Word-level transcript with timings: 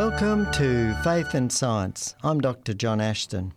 Welcome 0.00 0.50
to 0.52 0.94
Faith 1.04 1.34
and 1.34 1.52
Science. 1.52 2.14
I'm 2.22 2.40
Dr. 2.40 2.72
John 2.72 3.02
Ashton. 3.02 3.52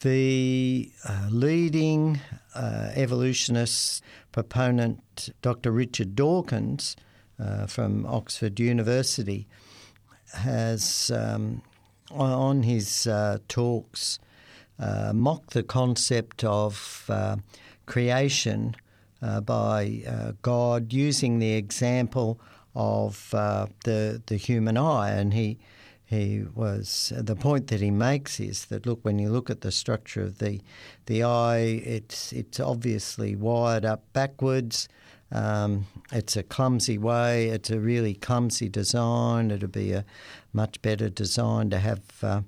The 0.00 0.90
uh, 1.06 1.28
leading 1.30 2.20
uh, 2.54 2.92
evolutionist 2.94 4.02
proponent, 4.32 5.28
Dr. 5.42 5.70
Richard 5.70 6.16
Dawkins 6.16 6.96
uh, 7.38 7.66
from 7.66 8.06
Oxford 8.06 8.58
University, 8.58 9.46
has 10.32 11.10
um, 11.14 11.60
on 12.10 12.62
his 12.62 13.06
uh, 13.06 13.36
talks 13.48 14.18
uh, 14.78 15.12
mocked 15.14 15.50
the 15.50 15.62
concept 15.62 16.42
of 16.42 17.04
uh, 17.10 17.36
creation 17.84 18.74
by 19.42 20.34
God 20.40 20.94
using 20.94 21.38
the 21.38 21.52
example 21.52 22.40
of 22.78 23.34
uh, 23.34 23.66
the 23.84 24.22
the 24.26 24.36
human 24.36 24.78
eye, 24.78 25.10
and 25.10 25.34
he 25.34 25.58
he 26.04 26.44
was 26.54 27.12
the 27.14 27.34
point 27.34 27.66
that 27.66 27.80
he 27.80 27.90
makes 27.90 28.40
is 28.40 28.66
that 28.66 28.86
look 28.86 29.00
when 29.04 29.18
you 29.18 29.28
look 29.28 29.50
at 29.50 29.62
the 29.62 29.72
structure 29.72 30.22
of 30.22 30.38
the 30.38 30.60
the 31.06 31.24
eye, 31.24 31.82
it's 31.84 32.32
it's 32.32 32.60
obviously 32.60 33.34
wired 33.34 33.84
up 33.84 34.04
backwards. 34.12 34.88
Um, 35.30 35.86
it's 36.10 36.36
a 36.36 36.42
clumsy 36.42 36.96
way. 36.96 37.48
It's 37.48 37.68
a 37.68 37.80
really 37.80 38.14
clumsy 38.14 38.68
design. 38.70 39.50
It'd 39.50 39.72
be 39.72 39.92
a 39.92 40.04
much 40.54 40.80
better 40.80 41.10
design 41.10 41.68
to 41.70 41.78
have 41.78 42.00
uh, 42.22 42.40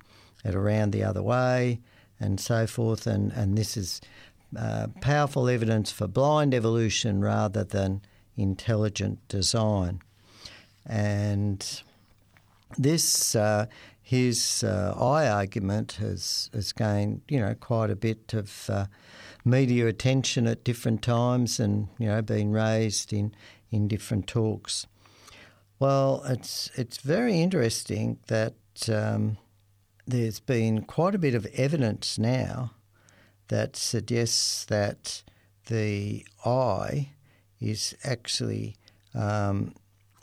it 0.45 0.55
around 0.55 0.93
the 0.93 1.05
other 1.05 1.23
way, 1.23 1.81
and 2.21 2.41
so 2.41 2.69
forth. 2.69 3.07
And 3.07 3.33
and 3.33 3.59
this 3.59 3.77
is 3.77 4.01
uh, 4.57 4.87
powerful 5.01 5.49
evidence 5.49 5.91
for 5.91 6.07
blind 6.07 6.55
evolution 6.55 7.21
rather 7.21 7.65
than 7.65 8.01
intelligent 8.37 9.19
design. 9.29 10.01
And 10.87 11.83
this, 12.79 13.35
uh, 13.35 13.67
his 14.03 14.65
uh, 14.65 14.95
eye 14.99 15.29
argument 15.29 15.93
has, 16.01 16.51
has 16.53 16.73
gained, 16.73 17.23
you 17.29 17.41
know, 17.41 17.55
quite 17.55 17.91
a 17.91 17.97
bit 17.97 18.35
of 18.35 18.69
uh, 18.71 18.87
media 19.45 19.87
attention 19.87 20.47
at 20.47 20.65
different 20.65 21.03
times 21.03 21.61
and, 21.61 21.89
you 21.99 22.07
know, 22.07 22.23
been 22.23 22.53
raised 22.53 23.13
in, 23.13 23.35
in 23.71 23.89
different 23.89 24.27
talks. 24.27 24.87
Well, 25.79 26.23
it's, 26.27 26.71
it's 26.75 26.99
very 26.99 27.41
interesting 27.41 28.19
that 28.27 28.55
um, 28.93 29.39
there's 30.07 30.41
been 30.41 30.83
quite 30.83 31.15
a 31.15 31.19
bit 31.19 31.35
of 31.35 31.47
evidence 31.55 32.19
now 32.19 32.73
that 33.49 33.77
suggests 33.77 34.65
that 34.67 35.23
the 35.67 36.27
eye 36.45 37.11
is 37.61 37.95
actually 38.05 38.77
um, 39.15 39.75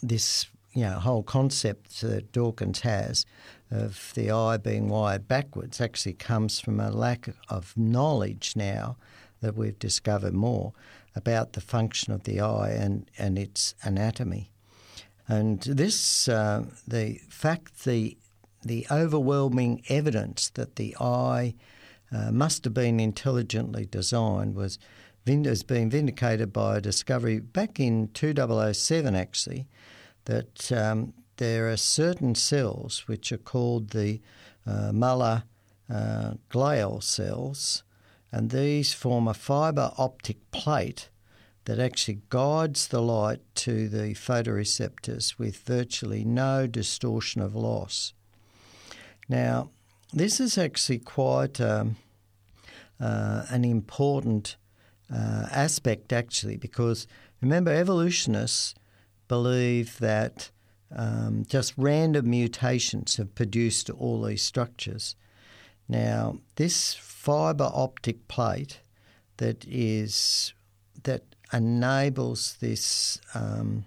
this 0.01 0.47
you 0.73 0.83
know 0.83 0.99
whole 0.99 1.23
concept 1.23 2.01
that 2.01 2.31
Dawkins 2.31 2.81
has 2.81 3.25
of 3.71 4.11
the 4.15 4.31
eye 4.31 4.57
being 4.57 4.87
wired 4.87 5.27
backwards 5.27 5.81
actually 5.81 6.13
comes 6.13 6.59
from 6.59 6.79
a 6.79 6.91
lack 6.91 7.29
of 7.49 7.75
knowledge 7.75 8.53
now 8.55 8.95
that 9.41 9.55
we've 9.55 9.77
discovered 9.79 10.33
more 10.33 10.73
about 11.15 11.53
the 11.53 11.61
function 11.61 12.13
of 12.13 12.23
the 12.23 12.39
eye 12.39 12.69
and, 12.69 13.09
and 13.17 13.37
its 13.37 13.75
anatomy. 13.83 14.51
And 15.27 15.61
this, 15.61 16.29
uh, 16.29 16.65
the 16.87 17.19
fact, 17.29 17.83
the 17.83 18.17
the 18.63 18.87
overwhelming 18.91 19.81
evidence 19.87 20.49
that 20.49 20.75
the 20.75 20.95
eye 20.99 21.53
uh, 22.11 22.31
must 22.31 22.63
have 22.63 22.73
been 22.73 22.99
intelligently 22.99 23.85
designed 23.85 24.55
was 24.55 24.79
has 25.27 25.61
been 25.61 25.89
vindicated 25.89 26.53
by 26.53 26.77
a 26.77 26.81
discovery 26.81 27.39
back 27.39 27.81
in 27.81 28.07
2007 28.13 29.13
actually 29.13 29.67
that 30.23 30.71
um, 30.71 31.13
there 31.35 31.69
are 31.69 31.75
certain 31.75 32.33
cells 32.33 33.07
which 33.07 33.33
are 33.33 33.37
called 33.37 33.89
the 33.89 34.21
uh, 34.65 34.93
Muller 34.93 35.43
uh, 35.89 36.35
glial 36.49 37.03
cells, 37.03 37.83
and 38.31 38.51
these 38.51 38.93
form 38.93 39.27
a 39.27 39.33
fibre 39.33 39.91
optic 39.97 40.49
plate 40.51 41.09
that 41.65 41.77
actually 41.77 42.21
guides 42.29 42.87
the 42.87 43.01
light 43.01 43.41
to 43.55 43.89
the 43.89 44.13
photoreceptors 44.13 45.37
with 45.37 45.57
virtually 45.57 46.23
no 46.23 46.67
distortion 46.67 47.41
of 47.41 47.53
loss. 47.53 48.13
Now, 49.27 49.71
this 50.13 50.39
is 50.39 50.57
actually 50.57 50.99
quite 50.99 51.59
um, 51.59 51.97
uh, 52.99 53.45
an 53.49 53.65
important 53.65 54.55
uh, 55.13 55.47
aspect, 55.51 56.11
actually, 56.11 56.57
because 56.57 57.07
remember, 57.41 57.71
evolutionists 57.71 58.75
believe 59.27 59.97
that 59.99 60.51
um, 60.95 61.45
just 61.47 61.73
random 61.77 62.29
mutations 62.29 63.17
have 63.17 63.35
produced 63.35 63.89
all 63.89 64.23
these 64.23 64.41
structures. 64.41 65.15
Now, 65.89 66.39
this 66.55 66.93
fibre 66.93 67.69
optic 67.73 68.27
plate 68.27 68.81
that 69.37 69.65
is 69.67 70.53
that 71.03 71.23
enables 71.53 72.55
this 72.59 73.19
um, 73.33 73.85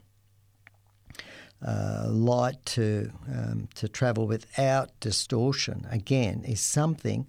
uh, 1.66 2.06
light 2.08 2.64
to 2.64 3.10
um, 3.28 3.68
to 3.74 3.86
travel 3.88 4.26
without 4.26 4.98
distortion 5.00 5.86
again 5.90 6.42
is 6.44 6.60
something 6.60 7.28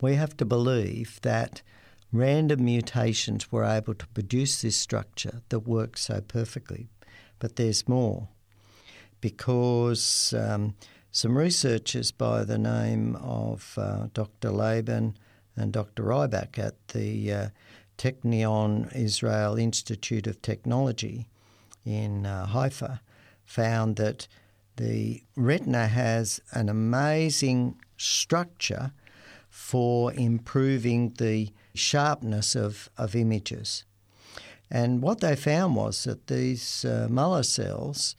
we 0.00 0.14
have 0.14 0.36
to 0.36 0.44
believe 0.44 1.20
that 1.22 1.62
random 2.12 2.64
mutations 2.64 3.50
were 3.50 3.64
able 3.64 3.94
to 3.94 4.06
produce 4.08 4.62
this 4.62 4.76
structure 4.76 5.40
that 5.48 5.60
works 5.60 6.02
so 6.02 6.20
perfectly 6.20 6.88
but 7.38 7.56
there's 7.56 7.88
more 7.88 8.28
because 9.20 10.34
um, 10.36 10.74
some 11.10 11.36
researchers 11.36 12.12
by 12.12 12.44
the 12.44 12.58
name 12.58 13.16
of 13.16 13.74
uh, 13.76 14.08
Dr. 14.14 14.50
Labin 14.50 15.14
and 15.56 15.72
Dr. 15.72 16.04
Ribak 16.04 16.58
at 16.58 16.88
the 16.88 17.32
uh, 17.32 17.48
Technion 17.98 18.94
Israel 18.94 19.56
Institute 19.56 20.26
of 20.26 20.40
Technology 20.42 21.28
in 21.84 22.26
uh, 22.26 22.46
Haifa 22.46 23.00
found 23.44 23.96
that 23.96 24.26
the 24.76 25.22
retina 25.36 25.86
has 25.86 26.40
an 26.52 26.68
amazing 26.68 27.78
structure 27.96 28.92
for 29.50 30.12
improving 30.14 31.10
the 31.18 31.50
sharpness 31.74 32.54
of, 32.54 32.88
of 32.96 33.14
images. 33.14 33.84
And 34.70 35.02
what 35.02 35.20
they 35.20 35.36
found 35.36 35.76
was 35.76 36.04
that 36.04 36.28
these 36.28 36.84
uh, 36.84 37.06
Muller 37.10 37.42
cells 37.42 38.16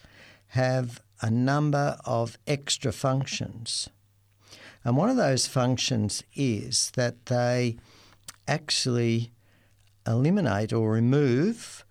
have 0.50 1.02
a 1.22 1.32
number 1.32 1.98
of 2.06 2.38
extra 2.46 2.92
functions. 2.92 3.90
And 4.84 4.98
one 4.98 5.10
of 5.10 5.18
those 5.18 5.48
functions 5.48 6.24
is 6.36 6.92
that 6.96 7.28
they 7.28 7.78
actually 8.48 9.32
eliminate 10.06 10.74
or 10.74 10.92
remove 10.92 11.86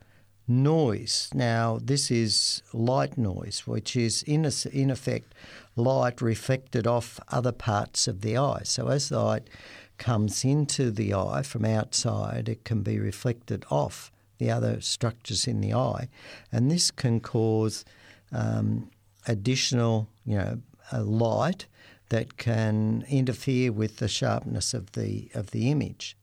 noise. 0.46 1.30
Now, 1.34 1.78
this 1.82 2.10
is 2.10 2.62
light 2.72 3.16
noise, 3.16 3.62
which 3.66 3.96
is 3.96 4.22
in, 4.24 4.44
a, 4.44 4.52
in 4.70 4.90
effect 4.90 5.34
light 5.74 6.20
reflected 6.20 6.86
off 6.86 7.18
other 7.28 7.52
parts 7.52 8.06
of 8.06 8.20
the 8.20 8.36
eye. 8.36 8.62
So, 8.64 8.88
as 8.88 9.08
the 9.08 9.20
light 9.20 9.48
comes 9.98 10.44
into 10.44 10.90
the 10.90 11.14
eye 11.14 11.42
from 11.42 11.64
outside, 11.64 12.48
it 12.48 12.64
can 12.64 12.82
be 12.82 12.98
reflected 12.98 13.64
off 13.70 14.10
the 14.38 14.50
other 14.50 14.80
structures 14.80 15.46
in 15.46 15.60
the 15.60 15.72
eye, 15.72 16.08
and 16.50 16.70
this 16.70 16.90
can 16.90 17.20
cause 17.20 17.84
um, 18.32 18.90
additional, 19.26 20.08
you 20.24 20.36
know, 20.36 20.58
light 20.98 21.66
that 22.08 22.36
can 22.36 23.04
interfere 23.08 23.72
with 23.72 23.98
the 23.98 24.08
sharpness 24.08 24.74
of 24.74 24.92
the 24.92 25.30
of 25.34 25.50
the 25.52 25.70
image. 25.70 26.16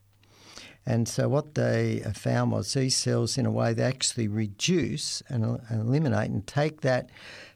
And 0.86 1.08
so 1.08 1.30
what 1.30 1.56
they 1.56 2.02
found 2.14 2.52
was 2.52 2.74
these 2.74 2.98
cells, 2.98 3.38
in 3.38 3.46
a 3.46 3.52
way, 3.52 3.74
they 3.74 3.84
actually 3.84 4.28
reduce 4.28 5.22
and, 5.30 5.60
eliminate 5.70 6.32
and 6.32 6.46
take 6.48 6.82
that 6.82 7.10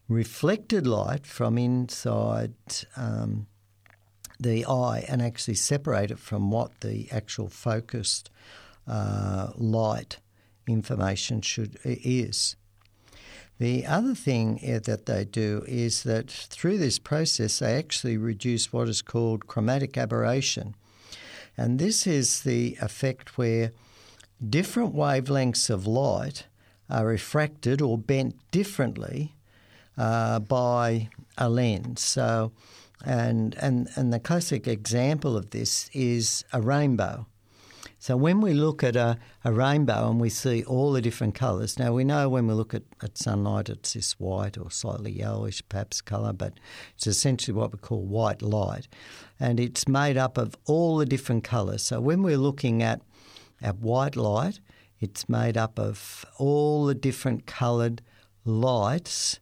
reflected 0.08 0.86
light 0.86 1.26
from 1.26 1.58
inside 1.58 2.54
um, 2.96 3.48
the 4.44 4.66
eye 4.66 5.06
and 5.08 5.22
actually 5.22 5.56
separate 5.56 6.12
it 6.12 6.20
from 6.20 6.52
what 6.52 6.82
the 6.82 7.08
actual 7.12 7.50
focused 7.50 8.30
uh, 8.88 9.52
light 9.56 10.18
information 10.68 11.42
should 11.42 11.78
is. 11.84 12.56
The 13.60 13.86
other 13.86 14.16
thing 14.16 14.60
eh, 14.64 14.80
that 14.80 15.06
they 15.06 15.26
do 15.26 15.64
is 15.68 16.04
that 16.04 16.30
through 16.30 16.78
this 16.80 17.00
process 17.00 17.60
they 17.60 17.76
actually 17.78 18.18
reduce 18.18 18.74
what 18.74 18.90
is 18.90 19.02
called 19.02 19.48
chromatic 19.48 19.98
aberration. 19.98 20.76
And 21.56 21.80
this 21.80 22.08
is 22.08 22.42
the 22.42 22.78
effect 22.82 23.38
where 23.38 23.72
different 24.48 24.96
wavelengths 24.96 25.70
of 25.70 25.86
light 25.86 26.48
are 26.90 27.06
refracted 27.06 27.82
or 27.82 27.98
bent 27.98 28.36
differently 28.52 29.36
uh, 29.98 30.40
by 30.40 31.10
a 31.38 31.50
lens. 31.50 32.02
So, 32.02 32.52
and, 33.04 33.56
and, 33.56 33.90
and 33.96 34.14
the 34.14 34.20
classic 34.20 34.68
example 34.68 35.36
of 35.36 35.50
this 35.50 35.90
is 35.94 36.46
a 36.54 36.62
rainbow. 36.62 37.28
So 38.00 38.18
when 38.18 38.42
we 38.42 38.54
look 38.54 38.84
at 38.84 38.98
a, 38.98 39.18
a 39.46 39.54
rainbow 39.54 40.10
and 40.10 40.20
we 40.20 40.30
see 40.30 40.64
all 40.66 40.92
the 40.92 41.02
different 41.02 41.36
colours, 41.36 41.80
now 41.80 41.94
we 41.94 42.04
know 42.04 42.28
when 42.28 42.48
we 42.48 42.54
look 42.54 42.74
at, 42.74 42.84
at 43.02 43.18
sunlight 43.18 43.70
it's 43.70 43.94
this 43.94 44.20
white 44.20 44.58
or 44.58 44.70
slightly 44.70 45.12
yellowish 45.12 45.64
perhaps 45.70 46.02
colour, 46.02 46.34
but 46.34 46.60
it's 46.96 47.08
essentially 47.08 47.56
what 47.56 47.72
we 47.72 47.78
call 47.78 48.04
white 48.04 48.42
light. 48.42 48.90
And 49.40 49.58
it's 49.58 49.88
made 49.88 50.18
up 50.18 50.38
of 50.38 50.58
all 50.66 50.98
the 50.98 51.06
different 51.06 51.46
colours. 51.46 51.82
So 51.84 52.02
when 52.02 52.24
we're 52.24 52.36
looking 52.36 52.84
at, 52.84 53.02
at 53.62 53.80
white 53.80 54.18
light, 54.18 54.60
it's 55.00 55.30
made 55.30 55.56
up 55.56 55.80
of 55.80 56.26
all 56.38 56.86
the 56.86 56.96
different 56.96 57.46
coloured 57.46 58.02
lights, 58.44 59.40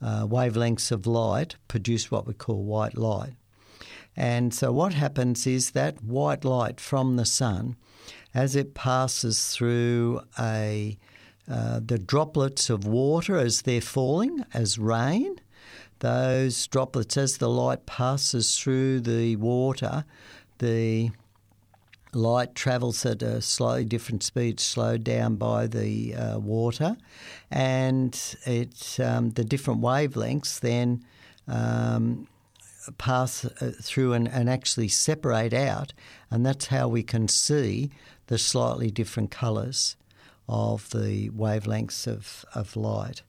uh, 0.00 0.26
wavelengths 0.26 0.90
of 0.92 1.06
light, 1.06 1.56
produce 1.68 2.10
what 2.10 2.26
we 2.26 2.34
call 2.34 2.62
white 2.64 2.96
light. 2.96 3.34
And 4.16 4.54
so 4.54 4.72
what 4.72 4.94
happens 4.94 5.46
is 5.46 5.72
that 5.72 6.02
white 6.02 6.44
light 6.44 6.80
from 6.80 7.16
the 7.16 7.26
sun 7.26 7.76
as 8.34 8.56
it 8.56 8.74
passes 8.74 9.54
through 9.54 10.20
a 10.38 10.96
uh, 11.48 11.78
the 11.84 11.98
droplets 11.98 12.68
of 12.70 12.84
water 12.84 13.36
as 13.36 13.62
they're 13.62 13.80
falling 13.80 14.44
as 14.52 14.78
rain. 14.78 15.36
Those 16.00 16.66
droplets, 16.66 17.16
as 17.16 17.38
the 17.38 17.48
light 17.48 17.86
passes 17.86 18.58
through 18.58 19.02
the 19.02 19.36
water, 19.36 20.04
the 20.58 21.12
light 22.16 22.54
travels 22.54 23.04
at 23.04 23.22
a 23.22 23.40
slightly 23.42 23.84
different 23.84 24.22
speed, 24.22 24.58
slowed 24.58 25.04
down 25.04 25.36
by 25.36 25.66
the 25.66 26.14
uh, 26.14 26.38
water, 26.38 26.96
and 27.50 28.36
it 28.44 28.98
um, 29.00 29.30
the 29.30 29.44
different 29.44 29.80
wavelengths 29.80 30.58
then 30.60 31.04
um, 31.46 32.26
pass 32.98 33.44
uh, 33.44 33.72
through 33.82 34.12
and, 34.12 34.28
and, 34.28 34.48
actually 34.48 34.88
separate 34.88 35.52
out, 35.52 35.92
and 36.30 36.44
that's 36.44 36.66
how 36.66 36.88
we 36.88 37.02
can 37.02 37.28
see 37.28 37.90
the 38.28 38.38
slightly 38.38 38.90
different 38.90 39.30
colours 39.30 39.96
of 40.48 40.90
the 40.90 41.28
wavelengths 41.30 42.06
of, 42.06 42.44
of 42.54 42.76
light. 42.76 43.22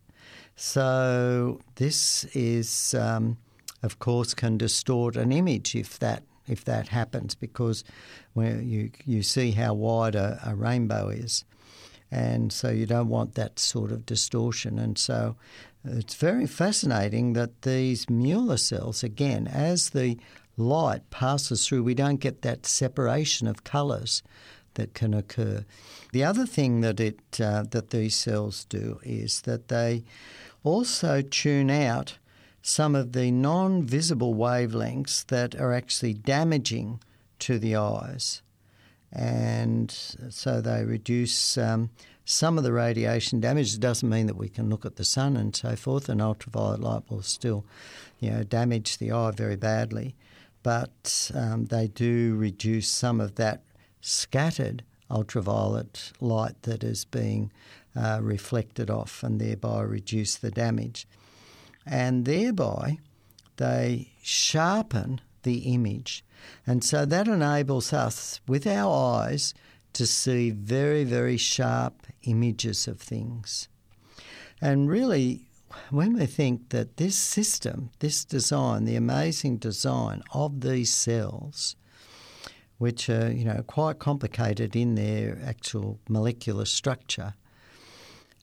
So 0.56 1.60
this 1.76 2.26
is, 2.34 2.94
um, 2.96 3.38
of 3.84 4.00
course, 4.00 4.34
can 4.34 4.58
distort 4.58 5.16
an 5.16 5.32
image 5.32 5.76
if 5.76 6.00
that 6.00 6.24
if 6.48 6.64
that 6.66 6.90
happens 6.90 7.36
because 7.36 7.84
when 8.34 8.68
you 8.68 8.92
you 9.06 9.24
see 9.24 9.52
how 9.52 9.74
wide 9.74 10.16
a, 10.16 10.40
a 10.46 10.56
rainbow 10.56 11.10
is, 11.10 11.46
and 12.12 12.54
so 12.54 12.70
you 12.70 12.86
don't 12.86 13.10
want 13.10 13.36
that 13.36 13.60
sort 13.60 13.92
of 13.92 14.06
distortion. 14.06 14.80
And 14.80 14.98
so 14.98 15.36
it's 15.84 16.16
very 16.16 16.48
fascinating 16.48 17.34
that 17.34 17.62
these 17.64 18.10
Mueller 18.10 18.58
cells, 18.58 19.04
again, 19.04 19.48
as 19.48 19.90
the 19.90 20.18
light 20.56 21.10
passes 21.10 21.68
through, 21.68 21.84
we 21.84 21.94
don't 21.94 22.20
get 22.20 22.42
that 22.42 22.66
separation 22.66 23.48
of 23.48 23.64
colours 23.64 24.24
that 24.76 24.94
can 24.94 25.14
occur. 25.14 25.66
The 26.14 26.24
other 26.24 26.46
thing 26.46 26.82
that 26.82 27.00
it 27.00 27.20
uh, 27.40 27.64
that 27.72 27.90
these 27.90 28.16
cells 28.16 28.66
do 28.66 29.00
is 29.04 29.42
that 29.42 29.68
they 29.68 30.04
also 30.64 31.22
tune 31.22 31.70
out 31.70 32.18
some 32.68 32.96
of 32.96 33.14
the 33.14 33.32
non-visible 33.32 34.36
wavelengths 34.36 35.26
that 35.28 35.56
are 35.56 35.72
actually 35.72 36.14
damaging 36.14 37.00
to 37.40 37.58
the 37.58 37.74
eyes, 37.78 38.42
and 39.10 39.90
so 40.30 40.60
they 40.60 40.84
reduce. 40.84 41.58
Um, 41.58 41.92
some 42.26 42.58
of 42.58 42.66
the 42.66 42.74
radiation 42.74 43.40
damage 43.40 43.74
it 43.74 43.80
doesn't 43.80 44.10
mean 44.10 44.28
that 44.28 44.36
we 44.36 44.50
can 44.50 44.70
look 44.70 44.86
at 44.86 44.98
the 44.98 45.06
sun 45.06 45.38
and 45.38 45.56
so 45.56 45.78
forth, 45.78 46.10
and 46.10 46.22
ultraviolet 46.22 46.82
light 46.82 47.04
will 47.10 47.22
still, 47.22 47.64
you 48.20 48.32
know, 48.32 48.44
damage 48.44 48.98
the 48.98 49.14
eye 49.14 49.32
very 49.32 49.56
badly. 49.56 50.14
But 50.62 51.32
um, 51.34 51.68
they 51.68 51.88
do 51.88 52.36
reduce 52.36 52.90
some 52.90 53.22
of 53.22 53.36
that 53.36 53.62
scattered 54.02 54.84
ultraviolet 55.10 56.12
light 56.20 56.62
that 56.64 56.84
is 56.84 57.06
being 57.06 57.50
uh, 57.96 58.20
reflected 58.22 58.90
off 58.90 59.24
and 59.24 59.40
thereby 59.40 59.84
reduce 59.84 60.36
the 60.36 60.52
damage. 60.52 61.08
And 61.88 62.26
thereby 62.26 63.00
they 63.58 64.12
sharpen 64.22 65.22
the 65.44 65.74
image. 65.74 66.24
And 66.66 66.84
so 66.84 67.06
that 67.06 67.28
enables 67.28 67.94
us, 67.94 68.40
with 68.48 68.68
our 68.68 69.22
eyes, 69.22 69.54
to 69.94 70.06
see 70.06 70.52
very, 70.52 71.04
very 71.04 71.38
sharp 71.38 72.06
images 72.24 72.88
of 72.88 73.00
things. 73.00 73.68
And 74.62 74.90
really, 74.90 75.48
when 75.90 76.14
we 76.14 76.26
think 76.26 76.70
that 76.70 76.98
this 76.98 77.16
system, 77.16 77.92
this 78.00 78.26
design, 78.26 78.86
the 78.86 78.96
amazing 78.96 79.58
design 79.58 80.22
of 80.34 80.62
these 80.62 80.94
cells, 80.94 81.76
which 82.78 83.10
are 83.10 83.32
you 83.32 83.46
know 83.46 83.64
quite 83.66 84.00
complicated 84.00 84.76
in 84.76 84.96
their 84.96 85.40
actual 85.44 86.00
molecular 86.08 86.66
structure, 86.66 87.34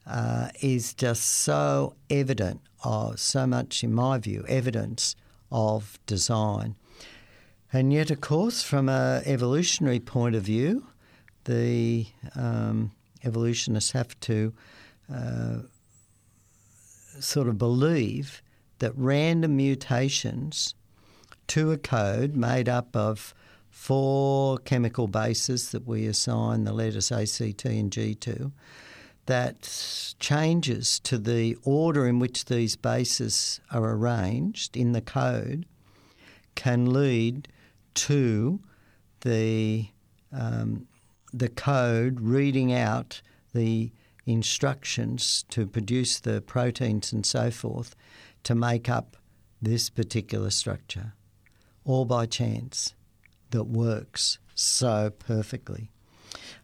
uh, 0.07 0.49
is 0.61 0.95
just 0.95 1.25
so 1.25 1.95
evident 2.11 2.61
of 2.85 3.19
so 3.19 3.47
much, 3.47 3.83
in 3.83 3.93
my 3.93 4.19
view, 4.19 4.45
evidence 4.49 5.17
of 5.51 5.99
design. 6.07 6.77
And 7.73 7.93
yet, 7.93 8.11
of 8.11 8.21
course, 8.21 8.63
from 8.63 8.89
an 8.89 9.23
evolutionary 9.27 10.01
point 10.01 10.37
of 10.37 10.43
view, 10.43 10.87
the 11.45 12.07
um, 12.37 12.93
evolutionists 13.25 13.93
have 13.93 14.19
to 14.21 14.53
uh, 15.13 15.59
sort 17.21 17.49
of 17.49 17.59
believe 17.59 18.43
that 18.79 18.93
random 18.97 19.57
mutations 19.57 20.75
to 21.49 21.73
a 21.73 21.79
code 21.79 22.35
made 22.37 22.69
up 22.69 22.95
of 22.97 23.35
four 23.71 24.59
chemical 24.59 25.09
bases 25.09 25.71
that 25.73 25.87
we 25.87 26.07
assign 26.07 26.65
the 26.65 26.73
letters 26.73 27.11
A, 27.11 27.27
C, 27.27 27.53
T, 27.53 27.79
and 27.79 27.91
G 27.91 28.15
to, 28.15 28.53
that 29.27 30.15
changes 30.19 31.01
to 31.01 31.19
the 31.19 31.57
order 31.65 32.07
in 32.07 32.19
which 32.19 32.45
these 32.45 32.77
bases 32.77 33.61
are 33.71 33.93
arranged 33.93 34.77
in 34.77 34.93
the 34.93 35.01
code 35.01 35.67
can 36.55 36.93
lead 36.93 37.49
to 37.95 38.61
the 39.21 39.89
um, 40.33 40.87
the 41.33 41.49
code 41.49 42.21
reading 42.21 42.73
out 42.73 43.21
the 43.53 43.91
instructions 44.27 45.45
to 45.51 45.67
produce 45.67 46.21
the 46.21 46.41
proteins 46.41 47.13
and 47.13 47.27
so 47.27 47.51
forth 47.51 47.95
to 48.45 48.55
make 48.55 48.89
up 48.89 49.17
this 49.61 49.91
particular 49.91 50.51
structure, 50.51 51.15
all 51.85 52.05
by 52.05 52.27
chance 52.27 52.95
that 53.51 53.65
works 53.65 54.39
so 54.55 55.11
perfectly. 55.11 55.91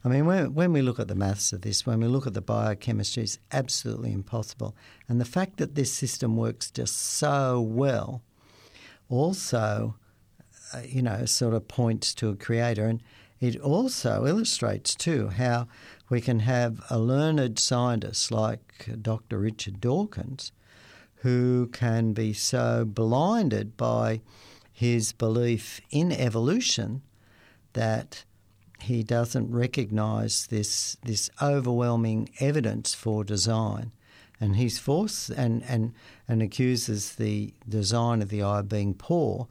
I 0.02 0.08
mean, 0.08 0.24
when, 0.24 0.54
when 0.54 0.72
we 0.72 0.80
look 0.80 0.98
at 0.98 1.08
the 1.08 1.14
maths 1.14 1.52
of 1.52 1.60
this, 1.60 1.84
when 1.84 2.00
we 2.00 2.06
look 2.06 2.26
at 2.26 2.32
the 2.32 2.40
biochemistry, 2.40 3.22
it's 3.24 3.38
absolutely 3.52 4.12
impossible. 4.12 4.74
And 5.08 5.20
the 5.20 5.26
fact 5.26 5.58
that 5.58 5.74
this 5.74 5.92
system 5.92 6.36
works 6.36 6.70
just 6.70 6.96
so 6.96 7.60
well 7.60 8.22
also, 9.10 9.96
uh, 10.72 10.80
you 10.86 11.02
know, 11.02 11.26
sort 11.26 11.52
of 11.52 11.68
points 11.68 12.14
to 12.14 12.30
a 12.30 12.36
creator. 12.36 12.86
And 12.86 13.02
it 13.40 13.60
also 13.60 14.24
illustrates, 14.26 14.94
too, 14.94 15.28
how 15.28 15.68
we 16.08 16.20
can 16.22 16.40
have 16.40 16.80
a 16.88 16.98
learned 16.98 17.58
scientist 17.58 18.30
like 18.30 18.88
Dr. 19.02 19.38
Richard 19.38 19.80
Dawkins 19.80 20.52
who 21.16 21.68
can 21.68 22.12
be 22.14 22.32
so 22.32 22.84
blinded 22.86 23.76
by 23.76 24.22
his 24.72 25.12
belief 25.12 25.80
in 25.90 26.10
evolution 26.10 27.02
that 27.74 28.24
he 28.82 29.02
doesn't 29.02 29.50
recognise 29.50 30.46
this 30.46 30.96
this 31.04 31.30
overwhelming 31.40 32.30
evidence 32.40 32.94
for 32.94 33.24
design, 33.24 33.92
and 34.40 34.56
he's 34.56 34.78
forced 34.78 35.30
and 35.30 35.62
and 35.64 35.92
and 36.28 36.42
accuses 36.42 37.16
the 37.16 37.54
design 37.68 38.22
of 38.22 38.28
the 38.28 38.42
eye 38.42 38.62
being 38.62 38.94
poor, 38.94 39.48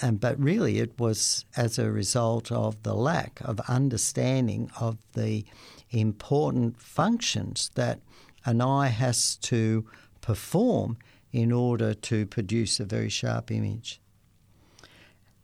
and 0.00 0.20
but 0.20 0.38
really 0.38 0.78
it 0.78 0.98
was 0.98 1.44
as 1.56 1.78
a 1.78 1.90
result 1.90 2.52
of 2.52 2.82
the 2.82 2.94
lack 2.94 3.40
of 3.42 3.60
understanding 3.68 4.70
of 4.80 4.98
the 5.14 5.44
important 5.90 6.80
functions 6.80 7.70
that 7.74 8.00
an 8.44 8.60
eye 8.60 8.88
has 8.88 9.36
to 9.36 9.86
perform 10.20 10.96
in 11.32 11.52
order 11.52 11.94
to 11.94 12.26
produce 12.26 12.78
a 12.78 12.84
very 12.84 13.08
sharp 13.08 13.50
image. 13.50 14.00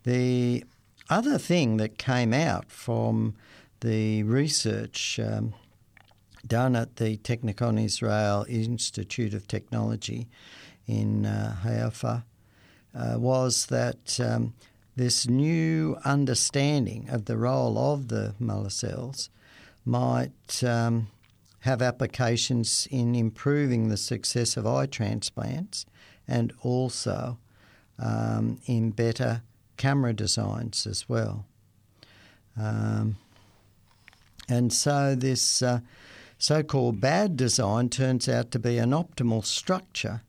The 0.05 0.65
other 1.09 1.39
thing 1.39 1.77
that 1.79 1.99
came 1.99 2.33
out 2.33 2.71
from 2.71 3.35
the 3.81 4.23
research 4.25 5.19
um, 5.19 5.55
done 6.47 6.77
at 6.77 6.97
the 6.97 7.17
Technion 7.19 7.83
Israel 7.83 8.45
Institute 8.49 9.35
of 9.35 9.47
Technology 9.47 10.29
in 10.87 11.27
uh, 11.27 11.57
Haifa 11.63 12.25
uh, 12.95 13.19
was 13.19 13.67
that 13.67 14.19
um, 14.21 14.55
this 14.97 15.29
new 15.29 15.97
understanding 16.05 17.09
of 17.09 17.27
the 17.27 17.37
role 17.37 17.79
of 17.79 18.09
the 18.09 18.35
Mueller 18.41 18.71
cells 18.71 19.31
might 19.85 20.65
um, 20.65 21.09
have 21.61 21.83
applications 21.83 22.89
in 22.91 23.15
improving 23.15 23.89
the 23.89 23.97
success 23.97 24.57
of 24.57 24.67
eye 24.67 24.87
transplants 24.87 25.87
and 26.27 26.53
also 26.63 27.39
um, 27.99 28.59
in 28.67 28.91
better 28.91 29.43
camera 29.79 30.13
designs 30.13 30.87
as 30.87 31.09
well. 31.09 31.47
Um, 32.57 33.17
And 34.51 34.73
so 34.73 35.15
this 35.15 35.63
uh, 35.63 35.81
so 36.39 36.63
called 36.63 37.01
bad 37.01 37.37
design 37.37 37.89
turns 37.89 38.29
out 38.29 38.51
to 38.51 38.59
be 38.59 38.79
an 38.79 38.93
optimal 38.93 39.45
structure 39.45 40.23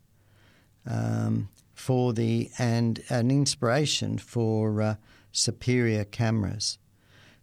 um, 0.85 1.47
for 1.73 2.13
the 2.13 2.49
and 2.57 3.01
an 3.09 3.31
inspiration 3.31 4.17
for 4.17 4.81
uh, 4.81 4.95
superior 5.31 6.03
cameras. 6.05 6.79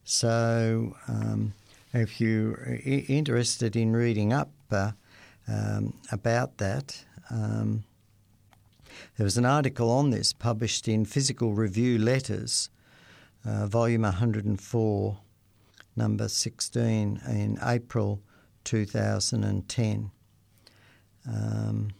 So, 0.05 0.95
um, 1.09 1.55
if 1.93 2.21
you're 2.21 2.79
interested 3.09 3.75
in 3.75 3.97
reading 3.97 4.33
up 4.33 4.51
uh, 4.71 4.93
um, 5.49 5.95
about 6.13 6.59
that, 6.59 7.05
um, 7.31 7.85
there 9.17 9.25
was 9.25 9.39
an 9.39 9.45
article 9.45 9.91
on 9.91 10.11
this 10.11 10.33
published 10.33 10.89
in 10.89 11.05
Physical 11.05 11.55
Review 11.55 11.99
Letters, 11.99 12.71
uh, 13.45 13.67
volume 13.67 14.03
104, 14.03 15.19
number 15.97 16.29
16, 16.29 17.21
in 17.29 17.59
April 17.63 18.21
2010. 18.65 20.11
Um, 21.29 21.91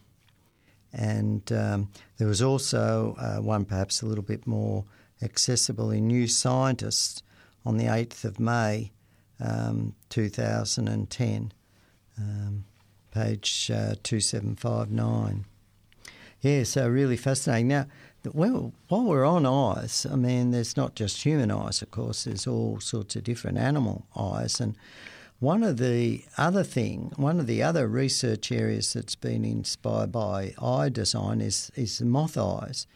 and 0.93 1.51
um, 1.51 1.89
there 2.17 2.27
was 2.27 2.41
also 2.41 3.15
uh, 3.19 3.41
one 3.41 3.65
perhaps 3.65 4.01
a 4.01 4.05
little 4.05 4.23
bit 4.23 4.47
more 4.47 4.85
accessible 5.21 5.91
in 5.91 6.07
New 6.07 6.27
Scientist 6.27 7.23
on 7.65 7.77
the 7.77 7.85
8th 7.85 8.23
of 8.23 8.39
May 8.39 8.91
um, 9.39 9.93
2010, 10.09 11.51
um, 12.17 12.65
page 13.11 13.71
uh, 13.73 13.95
2759. 14.03 15.45
Yeah, 16.41 16.63
so 16.63 16.87
really 16.87 17.17
fascinating. 17.17 17.67
Now, 17.69 17.87
well, 18.33 18.73
while 18.89 19.05
we're 19.05 19.25
on 19.25 19.45
eyes, 19.45 20.05
I 20.05 20.15
mean, 20.15 20.51
there's 20.51 20.77
not 20.77 20.95
just 20.95 21.23
human 21.23 21.49
eyes, 21.49 21.81
of 21.81 21.91
course, 21.91 22.25
there's 22.25 22.45
all 22.45 22.79
sorts 22.79 23.15
of 23.15 23.23
different 23.23 23.57
animal 23.57 24.05
eyes. 24.15 24.59
And 24.59 24.75
one 25.39 25.63
of 25.63 25.77
the 25.77 26.23
other 26.37 26.63
thing, 26.63 27.11
one 27.15 27.39
of 27.39 27.47
the 27.47 27.63
other 27.63 27.87
research 27.87 28.51
areas 28.51 28.93
that's 28.93 29.15
been 29.15 29.45
inspired 29.45 30.11
by 30.11 30.53
eye 30.61 30.89
design 30.89 31.41
is 31.41 31.71
is 31.75 32.01
moth 32.01 32.37
eyes, 32.37 32.87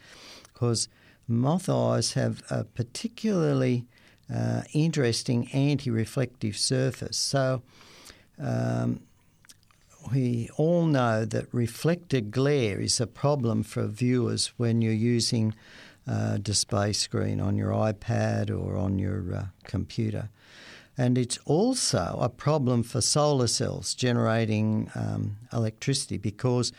because 0.52 0.88
moth 1.26 1.68
eyes 1.68 2.12
have 2.12 2.42
a 2.50 2.64
particularly 2.64 3.86
uh, 4.32 4.62
interesting 4.72 5.48
anti-reflective 5.52 6.56
surface. 6.56 7.16
So. 7.16 7.62
Um, 8.38 9.00
we 10.10 10.48
all 10.56 10.86
know 10.86 11.24
that 11.24 11.52
reflected 11.52 12.30
glare 12.30 12.80
is 12.80 13.00
a 13.00 13.06
problem 13.06 13.62
for 13.62 13.86
viewers 13.86 14.52
when 14.56 14.82
you're 14.82 14.92
using 14.92 15.54
a 16.06 16.38
display 16.38 16.92
screen 16.92 17.40
on 17.40 17.56
your 17.56 17.70
iPad 17.70 18.50
or 18.50 18.76
on 18.76 18.98
your 18.98 19.34
uh, 19.34 19.44
computer. 19.64 20.30
And 20.98 21.16
it's 21.16 21.38
also 21.44 22.18
a 22.20 22.28
problem 22.28 22.82
for 22.82 23.00
solar 23.00 23.46
cells 23.46 23.94
generating 23.94 24.90
um, 24.94 25.36
electricity 25.52 26.18
because 26.18 26.72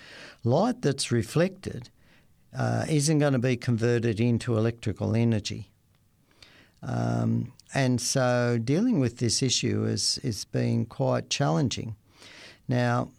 light 0.43 0.81
that's 0.81 1.11
reflected 1.11 1.89
uh, 2.55 2.85
isn't 2.87 3.19
going 3.19 3.33
to 3.33 3.39
be 3.39 3.55
converted 3.55 4.19
into 4.19 4.57
electrical 4.57 5.15
energy. 5.15 5.71
Um, 6.83 7.53
and 7.73 7.99
so 7.99 8.59
dealing 8.63 8.99
with 8.99 9.17
this 9.17 9.41
issue 9.41 9.85
is, 9.85 10.19
is 10.21 10.45
been 10.45 10.85
quite 10.85 11.29
challenging. 11.29 11.95
Now, 12.67 13.10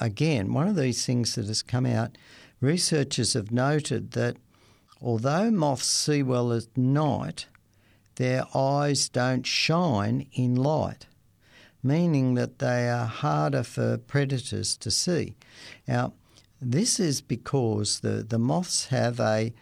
again, 0.00 0.52
one 0.52 0.68
of 0.68 0.76
these 0.76 1.04
things 1.04 1.34
that 1.34 1.46
has 1.46 1.62
come 1.62 1.86
out, 1.86 2.16
researchers 2.60 3.34
have 3.34 3.50
noted 3.50 4.12
that 4.12 4.36
although 5.00 5.50
moths 5.50 5.86
see 5.86 6.22
well 6.22 6.52
at 6.52 6.76
night, 6.76 7.46
their 8.16 8.44
eyes 8.54 9.08
don't 9.08 9.46
shine 9.46 10.26
in 10.32 10.56
light, 10.56 11.06
meaning 11.82 12.34
that 12.34 12.58
they 12.58 12.88
are 12.90 13.06
harder 13.06 13.62
for 13.62 13.96
predators 13.96 14.76
to 14.78 14.90
see. 14.90 15.36
Now, 15.86 16.14
this 16.60 16.98
is 16.98 17.20
because 17.20 18.00
the, 18.00 18.24
the 18.28 18.38
moths 18.38 18.86
have 18.86 19.20
a 19.20 19.52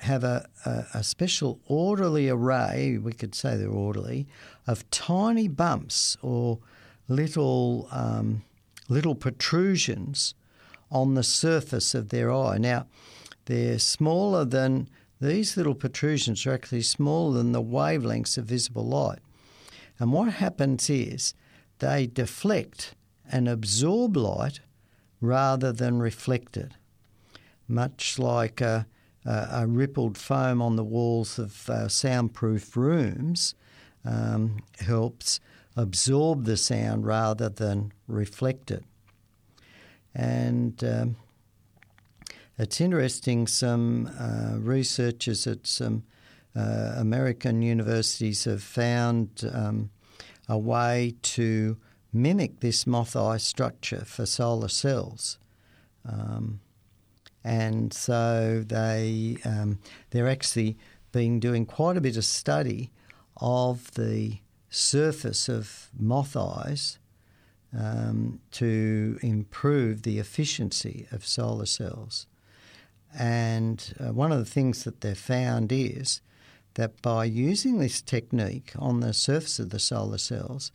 have 0.00 0.24
a, 0.24 0.46
a, 0.66 0.84
a 0.94 1.02
special 1.02 1.60
orderly 1.66 2.28
array, 2.28 2.98
we 2.98 3.12
could 3.12 3.34
say 3.34 3.56
they're 3.56 3.70
orderly, 3.70 4.26
of 4.66 4.88
tiny 4.90 5.48
bumps 5.48 6.18
or 6.20 6.58
little 7.08 7.88
um, 7.90 8.42
little 8.88 9.14
protrusions 9.14 10.34
on 10.90 11.14
the 11.14 11.22
surface 11.22 11.94
of 11.94 12.10
their 12.10 12.32
eye. 12.32 12.58
Now, 12.58 12.86
they're 13.46 13.78
smaller 13.78 14.44
than 14.44 14.88
these 15.20 15.56
little 15.56 15.74
protrusions 15.74 16.46
are 16.46 16.52
actually 16.52 16.82
smaller 16.82 17.38
than 17.38 17.52
the 17.52 17.62
wavelengths 17.62 18.36
of 18.36 18.46
visible 18.46 18.86
light. 18.86 19.20
And 19.98 20.12
what 20.12 20.34
happens 20.34 20.90
is 20.90 21.34
they 21.78 22.06
deflect 22.06 22.94
and 23.30 23.48
absorb 23.48 24.16
light 24.16 24.60
rather 25.20 25.72
than 25.72 25.98
reflect 25.98 26.56
it, 26.56 26.72
much 27.66 28.18
like 28.18 28.60
a, 28.60 28.86
a, 29.24 29.48
a 29.52 29.66
rippled 29.66 30.18
foam 30.18 30.60
on 30.60 30.76
the 30.76 30.84
walls 30.84 31.38
of 31.38 31.70
uh, 31.70 31.88
soundproof 31.88 32.76
rooms 32.76 33.54
um, 34.04 34.58
helps 34.80 35.40
absorb 35.76 36.44
the 36.44 36.56
sound 36.56 37.06
rather 37.06 37.48
than 37.48 37.92
reflect 38.06 38.70
it. 38.70 38.84
And 40.14 40.82
um, 40.84 41.16
it's 42.58 42.80
interesting, 42.80 43.46
some 43.46 44.10
uh, 44.18 44.58
researchers 44.58 45.46
at 45.46 45.66
some 45.66 46.04
uh, 46.54 46.94
American 46.96 47.62
universities 47.62 48.44
have 48.44 48.62
found 48.62 49.50
um, 49.52 49.90
a 50.48 50.56
way 50.56 51.14
to 51.22 51.76
mimic 52.12 52.60
this 52.60 52.86
moth 52.86 53.16
eye 53.16 53.38
structure 53.38 54.04
for 54.04 54.24
solar 54.24 54.68
cells. 54.68 55.38
Um, 56.08 56.60
and 57.42 57.92
so 57.92 58.62
they 58.66 59.36
um, 59.44 59.78
they're 60.10 60.28
actually 60.28 60.78
been 61.12 61.40
doing 61.40 61.66
quite 61.66 61.96
a 61.96 62.00
bit 62.00 62.16
of 62.16 62.24
study 62.24 62.90
of 63.36 63.92
the 63.94 64.38
surface 64.74 65.48
of 65.48 65.88
moth 65.96 66.36
eyes 66.36 66.98
um, 67.76 68.40
to 68.50 69.18
improve 69.22 70.02
the 70.02 70.18
efficiency 70.18 71.06
of 71.12 71.26
solar 71.26 71.66
cells. 71.66 72.26
And 73.16 73.94
uh, 74.00 74.12
one 74.12 74.32
of 74.32 74.38
the 74.38 74.44
things 74.44 74.84
that 74.84 75.00
they've 75.00 75.16
found 75.16 75.70
is 75.70 76.20
that 76.74 77.00
by 77.02 77.24
using 77.24 77.78
this 77.78 78.02
technique 78.02 78.72
on 78.76 79.00
the 79.00 79.14
surface 79.14 79.58
of 79.60 79.70
the 79.70 79.78
solar 79.78 80.18
cells, 80.18 80.72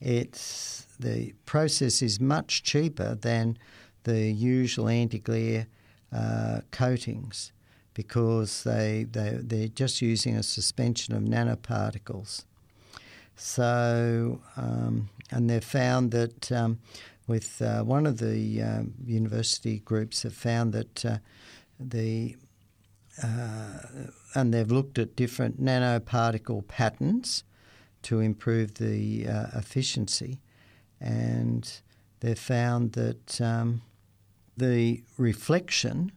it's 0.00 0.86
the 1.00 1.32
process 1.46 2.02
is 2.02 2.20
much 2.20 2.62
cheaper 2.62 3.14
than 3.14 3.56
the 4.04 4.30
usual 4.30 4.88
anti-glare 4.88 5.66
uh, 6.12 6.60
coatings 6.70 7.52
because 7.94 8.64
they, 8.64 9.06
they, 9.10 9.38
they're 9.40 9.68
just 9.68 10.02
using 10.02 10.36
a 10.36 10.42
suspension 10.42 11.14
of 11.14 11.22
nanoparticles. 11.22 12.44
So, 13.36 14.40
um, 14.56 15.08
and 15.30 15.48
they've 15.48 15.64
found 15.64 16.10
that 16.12 16.52
um, 16.52 16.78
with 17.26 17.62
uh, 17.62 17.82
one 17.82 18.06
of 18.06 18.18
the 18.18 18.62
uh, 18.62 18.82
university 19.04 19.78
groups 19.80 20.22
have 20.22 20.34
found 20.34 20.72
that 20.72 21.04
uh, 21.04 21.18
the 21.78 22.36
uh, 23.22 23.78
and 24.34 24.54
they've 24.54 24.70
looked 24.70 24.98
at 24.98 25.16
different 25.16 25.62
nanoparticle 25.62 26.66
patterns 26.66 27.44
to 28.02 28.20
improve 28.20 28.74
the 28.74 29.28
uh, 29.28 29.46
efficiency, 29.54 30.40
and 31.00 31.80
they've 32.20 32.38
found 32.38 32.92
that 32.92 33.40
um, 33.40 33.82
the 34.56 35.02
reflection 35.18 36.10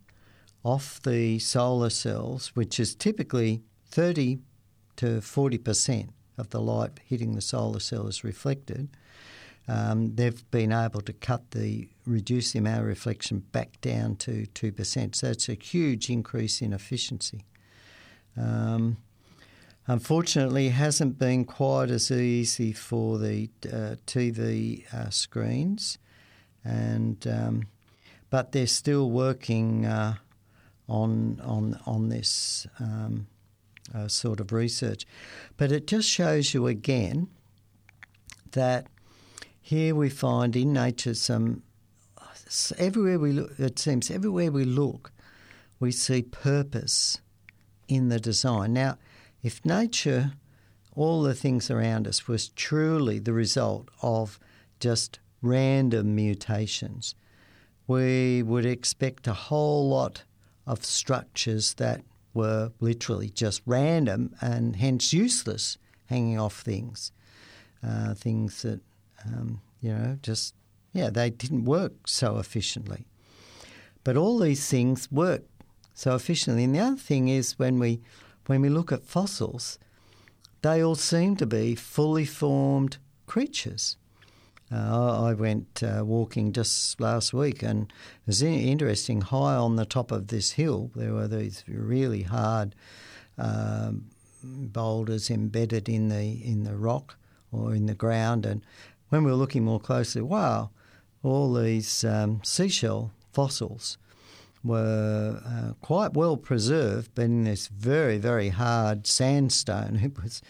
off 0.64 1.02
the 1.02 1.38
solar 1.40 1.90
cells, 1.90 2.52
which 2.56 2.80
is 2.80 2.96
typically 2.96 3.62
30 3.90 4.40
to 4.96 5.22
40 5.22 5.58
percent 5.58 6.14
of 6.38 6.50
the 6.50 6.62
light 6.62 7.00
hitting 7.06 7.36
the 7.36 7.42
solar 7.42 7.80
cell, 7.80 8.08
is 8.08 8.24
reflected 8.24 8.90
um, 9.68 10.16
they've 10.16 10.50
been 10.52 10.72
able 10.72 11.02
to 11.02 11.14
cut 11.14 11.52
the 11.52 11.88
reduce 12.06 12.52
the 12.52 12.60
amount 12.60 12.82
of 12.82 12.88
reflection 12.88 13.40
back 13.52 13.82
down 13.82 14.16
to 14.18 14.46
two 14.48 14.72
percent. 14.72 15.16
So 15.16 15.30
it's 15.30 15.50
a 15.50 15.56
huge 15.56 16.10
increase 16.10 16.62
in 16.62 16.72
efficiency. 16.72 17.46
Um, 18.38 18.98
unfortunately, 19.88 20.68
it 20.68 20.74
hasn't 20.74 21.18
been 21.18 21.46
quite 21.46 21.90
as 21.90 22.12
easy 22.12 22.74
for 22.74 23.18
the 23.18 23.50
uh, 23.66 23.96
TV 24.06 24.94
uh, 24.94 25.10
screens, 25.10 25.98
and 26.64 27.26
um, 27.26 27.64
but 28.30 28.52
they're 28.52 28.68
still 28.68 29.10
working 29.10 29.88
uh, 29.88 30.16
on 30.88 31.42
on 31.44 31.80
on 31.88 32.10
this 32.10 32.68
um, 32.80 33.26
uh, 33.94 34.08
sort 34.08 34.40
of 34.40 34.52
research. 34.52 35.06
But 35.58 35.72
it 35.72 35.88
just 35.88 36.10
shows 36.10 36.54
you 36.54 36.68
again 36.68 37.28
that 38.52 38.88
here 39.62 39.96
we 39.96 40.10
find 40.10 40.56
in 40.56 40.74
nature 40.74 41.14
some 41.14 41.64
everywhere 42.78 43.20
we 43.20 43.32
look. 43.32 43.60
It 43.60 43.80
seems 43.80 44.12
everywhere 44.12 44.52
we 44.52 44.66
look, 44.66 45.12
we 45.80 45.92
see 45.92 46.22
purpose 46.22 47.20
in 47.88 48.10
the 48.10 48.20
design. 48.20 48.74
Now, 48.74 48.98
if 49.44 49.64
nature 49.66 50.34
all 50.96 51.22
the 51.22 51.36
things 51.36 51.70
around 51.70 52.08
us 52.08 52.28
was 52.28 52.50
truly 52.50 53.20
the 53.20 53.34
result 53.34 53.90
of 54.02 54.40
just 54.80 55.20
random 55.42 56.16
mutations. 56.16 57.16
We 57.88 58.42
would 58.42 58.66
expect 58.66 59.28
a 59.28 59.34
whole 59.34 59.90
lot 59.90 60.24
of 60.66 60.84
structures 60.84 61.76
that 61.76 62.02
were 62.36 62.72
literally 62.80 63.30
just 63.30 63.62
random 63.66 64.36
and 64.42 64.76
hence 64.76 65.14
useless, 65.14 65.78
hanging 66.08 66.38
off 66.38 66.62
things, 66.62 67.12
uh, 67.84 68.14
things 68.14 68.62
that 68.62 68.82
um, 69.26 69.62
you 69.82 69.92
know 69.92 70.20
just 70.22 70.54
yeah 70.94 71.10
they 71.10 71.30
didn't 71.30 71.66
work 71.66 72.08
so 72.08 72.38
efficiently. 72.38 73.08
But 74.04 74.18
all 74.18 74.38
these 74.38 74.70
things 74.70 75.12
work 75.12 75.44
so 75.96 76.14
efficiently. 76.14 76.64
And 76.64 76.76
the 76.76 76.80
other 76.80 76.98
thing 76.98 77.28
is 77.30 77.58
when 77.58 77.80
we 77.80 78.02
when 78.46 78.62
we 78.62 78.70
look 78.70 78.92
at 78.92 79.04
fossils, 79.04 79.80
they 80.62 80.84
all 80.84 80.96
seem 80.96 81.36
to 81.38 81.46
be 81.46 81.74
fully 81.74 82.26
formed 82.26 82.98
creatures. 83.26 83.98
Uh, 84.76 85.24
I 85.24 85.34
went 85.34 85.82
uh, 85.84 86.04
walking 86.04 86.52
just 86.52 87.00
last 87.00 87.34
week, 87.34 87.64
and 87.64 87.84
it 87.84 88.28
was 88.28 88.42
interesting. 88.42 89.22
High 89.22 89.56
on 89.56 89.78
the 89.78 89.86
top 89.86 90.12
of 90.12 90.28
this 90.28 90.52
hill, 90.52 90.92
there 90.96 91.14
were 91.14 91.28
these 91.28 91.64
really 91.68 92.24
hard 92.24 92.76
um, 93.38 94.08
boulders 94.44 95.30
embedded 95.30 95.88
in 95.88 96.10
the 96.10 96.42
in 96.44 96.64
the 96.64 96.76
rock 96.76 97.18
or 97.52 97.74
in 97.74 97.86
the 97.86 97.96
ground. 97.96 98.46
And 98.46 98.62
when 99.10 99.24
we 99.24 99.32
were 99.32 99.38
looking 99.38 99.64
more 99.64 99.80
closely, 99.80 100.22
wow, 100.22 100.72
all 101.24 101.54
these 101.54 102.04
um, 102.04 102.42
seashell 102.44 103.12
fossils 103.32 103.98
were 104.64 105.42
uh, 105.46 105.74
quite 105.82 106.14
well 106.14 106.36
preserved, 106.36 107.12
but 107.16 107.26
in 107.26 107.46
this 107.46 107.68
very 107.68 108.18
very 108.18 108.50
hard 108.50 109.08
sandstone. 109.08 110.00
It 110.04 110.22
was 110.22 110.42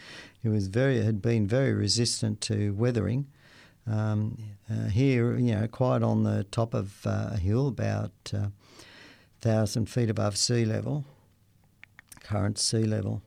it 0.44 0.50
was 0.50 0.67
very 0.67 1.03
had 1.03 1.22
been 1.22 1.48
very 1.48 1.74
resistant 1.74 2.41
to 2.41 2.74
weathering. 2.74 3.27
Um, 3.88 4.38
uh, 4.70 4.88
here, 4.88 5.38
you 5.38 5.54
know, 5.54 5.68
quite 5.68 6.01
on 6.01 6.24
the 6.24 6.44
top 6.46 6.74
of 6.74 7.06
uh, 7.06 7.30
a 7.34 7.38
hill, 7.38 7.68
about 7.68 8.12
uh, 8.34 8.48
thousand 9.42 9.89
feet 9.89 10.10
above 10.10 10.38
sea 10.38 10.65
level, 10.65 11.06
current 12.24 12.58
sea 12.58 12.84
level. 12.84 13.22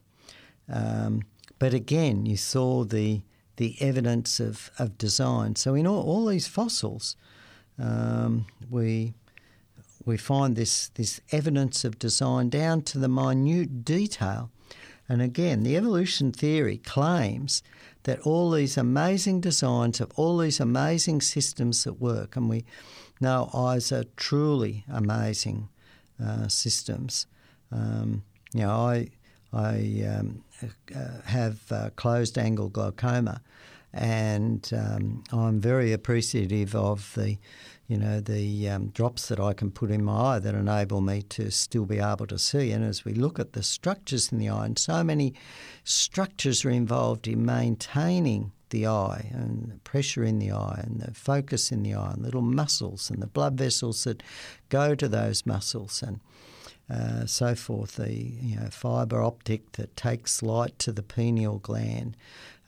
Um, 0.69 1.23
but 1.59 1.75
again, 1.75 2.27
you 2.27 2.37
saw 2.37 2.85
the 2.85 3.23
the 3.57 3.77
evidence 3.81 4.39
of, 4.39 4.71
of 4.79 4.97
design. 4.99 5.57
So 5.57 5.75
in 5.75 5.85
all, 5.85 6.03
all 6.03 6.27
these 6.27 6.47
fossils, 6.47 7.17
um, 7.79 8.47
we 8.71 9.15
we 10.05 10.17
find 10.17 10.57
this 10.57 10.89
this 10.89 11.21
evidence 11.33 11.85
of 11.85 11.99
design 11.99 12.49
down 12.49 12.83
to 12.83 12.99
the 12.99 13.09
minute 13.09 13.85
detail. 13.85 14.51
And 15.09 15.23
again, 15.23 15.63
the 15.63 15.77
evolution 15.77 16.33
theory 16.33 16.79
claims 16.79 17.63
that 18.03 18.21
all 18.21 18.51
these 18.51 18.77
amazing 18.77 19.41
designs 19.41 20.01
of 20.01 20.11
all 20.17 20.39
these 20.39 20.61
amazing 20.61 21.21
systems 21.21 21.85
that 21.85 21.95
work, 21.95 22.37
and 22.37 22.49
we 22.49 22.65
know 23.21 23.51
eyes 23.55 23.91
are 23.93 24.05
truly 24.17 24.85
amazing 24.89 25.69
uh, 26.23 26.49
systems. 26.49 27.27
Um, 27.73 28.23
you 28.53 28.63
know, 28.63 28.71
I 28.71 29.09
I 29.53 30.05
um, 30.17 30.45
uh, 30.95 31.23
have 31.25 31.73
uh, 31.73 31.91
closed 31.97 32.39
angle 32.39 32.69
glaucoma, 32.69 33.41
and 33.93 34.71
um, 34.77 35.25
I'm 35.33 35.61
very 35.61 35.93
appreciative 35.93 36.75
of 36.75 37.13
the 37.15 37.39
you 37.89 37.97
know, 37.97 38.21
the 38.21 38.69
um, 38.69 38.89
drops 38.89 39.29
that 39.29 39.41
I 39.41 39.55
can 39.55 39.71
put 39.71 39.91
in 39.91 40.05
my 40.05 40.35
eye 40.35 40.39
that 40.41 40.55
enable 40.55 41.01
me 41.01 41.23
to 41.31 41.51
still 41.51 41.87
be 41.87 41.99
able 41.99 42.27
to 42.27 42.39
see. 42.39 42.71
And 42.71 42.85
as 42.85 43.07
we 43.07 43.15
look 43.15 43.39
at 43.39 43.55
the 43.55 43.63
structures 43.63 44.31
in 44.31 44.39
the 44.39 44.51
eye, 44.51 44.67
and 44.67 44.79
so 44.79 45.03
many 45.03 45.33
structures 45.85 46.67
are 46.67 46.71
involved 46.71 47.27
in 47.27 47.47
maintaining 47.47 48.53
the 48.69 48.87
eye 48.87 49.31
and 49.33 49.71
the 49.71 49.79
pressure 49.79 50.23
in 50.23 50.39
the 50.39 50.53
eye 50.53 50.81
and 50.85 51.01
the 51.01 51.15
focus 51.15 51.73
in 51.73 51.83
the 51.83 51.95
eye 51.95 52.13
and 52.13 52.23
little 52.23 52.43
muscles 52.43 53.09
and 53.09 53.23
the 53.23 53.27
blood 53.27 53.57
vessels 53.57 54.05
that 54.05 54.23
go 54.69 54.95
to 54.95 55.09
those 55.09 55.47
muscles 55.47 56.03
and 56.03 56.21
uh, 56.91 57.27
so 57.27 57.55
forth. 57.55 57.97
The 57.97 58.13
you 58.13 58.57
know, 58.57 58.69
fibre 58.71 59.23
optic 59.23 59.73
that 59.73 59.97
takes 59.97 60.43
light 60.43 60.79
to 60.81 60.93
the 60.93 61.03
pineal 61.03 61.59
gland 61.59 62.17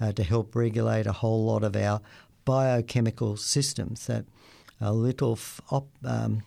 uh, 0.01 0.13
to 0.13 0.23
help 0.23 0.55
regulate 0.55 1.07
a 1.07 1.13
whole 1.13 1.45
lot 1.45 1.65
of 1.65 1.77
our 1.77 2.01
biochemical 2.45 3.37
systems 3.37 4.07
that– 4.07 4.25
a 4.81 4.93
little 4.93 5.39
op, 5.71 5.89
um, 6.05 6.43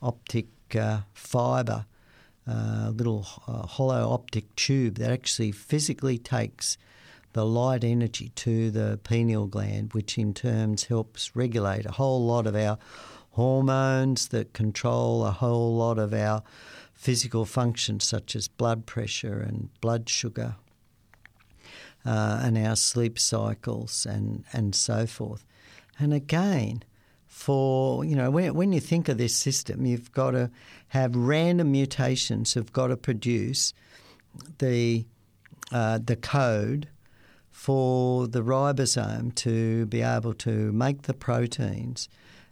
optic 0.00 0.46
uh, 0.78 1.00
fibre, 1.12 1.86
a 2.46 2.50
uh, 2.50 2.90
little 2.90 3.26
uh, 3.46 3.66
hollow 3.66 4.10
optic 4.10 4.54
tube 4.56 4.96
that 4.96 5.10
actually 5.10 5.52
physically 5.52 6.18
takes 6.18 6.76
the 7.32 7.44
light 7.44 7.82
energy 7.82 8.30
to 8.34 8.70
the 8.70 9.00
pineal 9.04 9.46
gland, 9.46 9.92
which 9.94 10.18
in 10.18 10.34
turns 10.34 10.84
helps 10.84 11.34
regulate 11.34 11.86
a 11.86 11.92
whole 11.92 12.24
lot 12.24 12.46
of 12.46 12.54
our 12.54 12.78
hormones 13.30 14.28
that 14.28 14.52
control 14.52 15.24
a 15.24 15.30
whole 15.30 15.74
lot 15.76 15.98
of 15.98 16.12
our 16.12 16.42
physical 17.02 17.44
functions, 17.44 18.04
such 18.04 18.36
as 18.36 18.46
blood 18.46 18.86
pressure 18.86 19.40
and 19.40 19.68
blood 19.80 20.08
sugar, 20.08 20.54
uh, 22.06 22.40
and 22.44 22.56
our 22.56 22.76
sleep 22.76 23.18
cycles, 23.18 24.06
and, 24.06 24.44
and 24.52 24.72
so 24.72 25.04
forth. 25.04 25.44
And 25.98 26.14
again, 26.14 26.84
for, 27.26 28.04
you 28.04 28.14
know, 28.14 28.30
when, 28.30 28.54
when 28.54 28.72
you 28.72 28.78
think 28.78 29.08
of 29.08 29.18
this 29.18 29.34
system, 29.34 29.84
you've 29.84 30.12
got 30.12 30.30
to 30.30 30.48
have 30.88 31.16
random 31.16 31.72
mutations 31.72 32.54
have 32.54 32.72
got 32.72 32.86
to 32.86 32.96
produce 32.96 33.74
the, 34.58 35.04
uh, 35.72 35.98
the 36.04 36.14
code 36.14 36.86
for 37.50 38.28
the 38.28 38.42
ribosome 38.42 39.34
to 39.34 39.86
be 39.86 40.02
able 40.02 40.34
to 40.34 40.70
make 40.70 41.02
the 41.02 41.14
proteins 41.14 42.08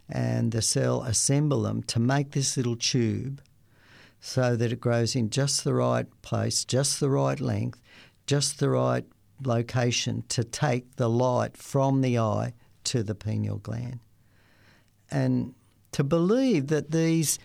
and 0.09 0.51
the 0.51 0.61
cell 0.61 1.03
assemble 1.03 1.61
them 1.61 1.83
to 1.83 2.01
make 2.01 2.31
this 2.31 2.57
little 2.57 2.75
tube 2.75 3.41
so 4.21 4.55
that 4.55 4.71
it 4.71 4.79
grows 4.79 5.15
in 5.15 5.29
just 5.29 5.63
the 5.63 5.73
right 5.73 6.07
place, 6.21 6.63
just 6.63 6.99
the 6.99 7.09
right 7.09 7.39
length, 7.39 7.81
just 8.25 8.59
the 8.59 8.69
right 8.69 9.05
location 9.43 10.23
to 10.29 10.43
take 10.43 10.95
the 10.95 11.09
light 11.09 11.57
from 11.57 12.01
the 12.01 12.17
eye 12.17 12.53
to 12.83 13.03
the 13.03 13.15
pineal 13.15 13.57
gland 13.57 13.99
and 15.11 15.53
to 15.91 16.03
believe 16.03 16.67
that 16.67 16.91
these 16.91 17.37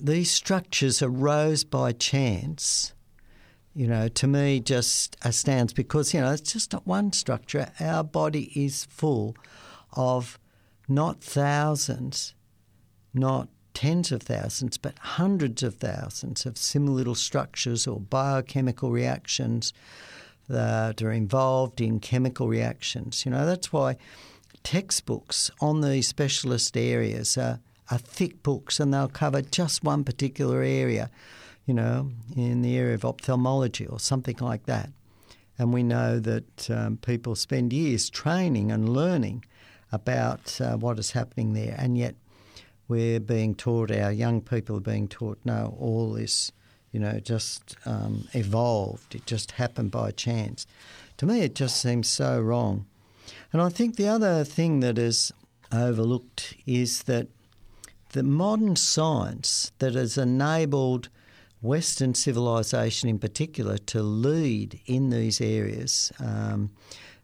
these 0.00 0.30
structures 0.30 1.02
arose 1.02 1.64
by 1.64 1.90
chance, 1.90 2.94
you 3.74 3.88
know, 3.88 4.06
to 4.06 4.28
me 4.28 4.60
just 4.60 5.16
astounds 5.22 5.72
because 5.72 6.14
you 6.14 6.20
know 6.20 6.30
it's 6.30 6.52
just 6.52 6.72
not 6.72 6.86
one 6.86 7.12
structure. 7.12 7.72
Our 7.80 8.04
body 8.04 8.52
is 8.54 8.84
full 8.84 9.34
of 9.92 10.38
not 10.88 11.22
thousands, 11.22 12.34
not 13.12 13.48
tens 13.74 14.12
of 14.12 14.22
thousands, 14.22 14.78
but 14.78 14.98
hundreds 14.98 15.62
of 15.62 15.76
thousands 15.76 16.46
of 16.46 16.58
similar 16.58 16.96
little 16.96 17.14
structures 17.14 17.86
or 17.86 18.00
biochemical 18.00 18.90
reactions 18.90 19.72
that 20.48 21.00
are 21.00 21.12
involved 21.12 21.80
in 21.80 22.00
chemical 22.00 22.48
reactions. 22.48 23.24
You 23.24 23.30
know, 23.30 23.46
that's 23.46 23.72
why 23.72 23.96
textbooks 24.62 25.50
on 25.60 25.80
these 25.80 26.08
specialist 26.08 26.76
areas 26.76 27.38
are, 27.38 27.60
are 27.90 27.98
thick 27.98 28.42
books 28.42 28.80
and 28.80 28.92
they'll 28.92 29.08
cover 29.08 29.42
just 29.42 29.84
one 29.84 30.04
particular 30.04 30.62
area, 30.62 31.10
you 31.66 31.74
know, 31.74 32.10
in 32.36 32.62
the 32.62 32.76
area 32.76 32.94
of 32.94 33.04
ophthalmology 33.04 33.86
or 33.86 34.00
something 34.00 34.36
like 34.40 34.66
that. 34.66 34.90
And 35.56 35.72
we 35.72 35.82
know 35.82 36.18
that 36.18 36.70
um, 36.70 36.96
people 36.96 37.34
spend 37.36 37.72
years 37.72 38.10
training 38.10 38.72
and 38.72 38.88
learning 38.88 39.44
about 39.92 40.60
uh, 40.60 40.76
what 40.76 40.98
is 40.98 41.10
happening 41.10 41.52
there, 41.52 41.74
and 41.78 41.98
yet 41.98 42.14
we're 42.90 43.20
being 43.20 43.54
taught, 43.54 43.92
our 43.92 44.10
young 44.10 44.40
people 44.40 44.76
are 44.76 44.80
being 44.80 45.06
taught, 45.06 45.38
no, 45.44 45.76
all 45.78 46.12
this, 46.12 46.50
you 46.90 46.98
know, 46.98 47.20
just 47.20 47.76
um, 47.86 48.28
evolved. 48.34 49.14
It 49.14 49.24
just 49.26 49.52
happened 49.52 49.92
by 49.92 50.10
chance. 50.10 50.66
To 51.18 51.26
me, 51.26 51.40
it 51.42 51.54
just 51.54 51.80
seems 51.80 52.08
so 52.08 52.40
wrong. 52.40 52.86
And 53.52 53.62
I 53.62 53.68
think 53.68 53.94
the 53.94 54.08
other 54.08 54.42
thing 54.42 54.80
that 54.80 54.98
is 54.98 55.32
overlooked 55.72 56.56
is 56.66 57.04
that 57.04 57.28
the 58.10 58.24
modern 58.24 58.74
science 58.74 59.70
that 59.78 59.94
has 59.94 60.18
enabled 60.18 61.10
Western 61.62 62.14
civilization 62.14 63.08
in 63.08 63.20
particular 63.20 63.78
to 63.78 64.02
lead 64.02 64.80
in 64.86 65.10
these 65.10 65.40
areas, 65.40 66.10
um, 66.18 66.72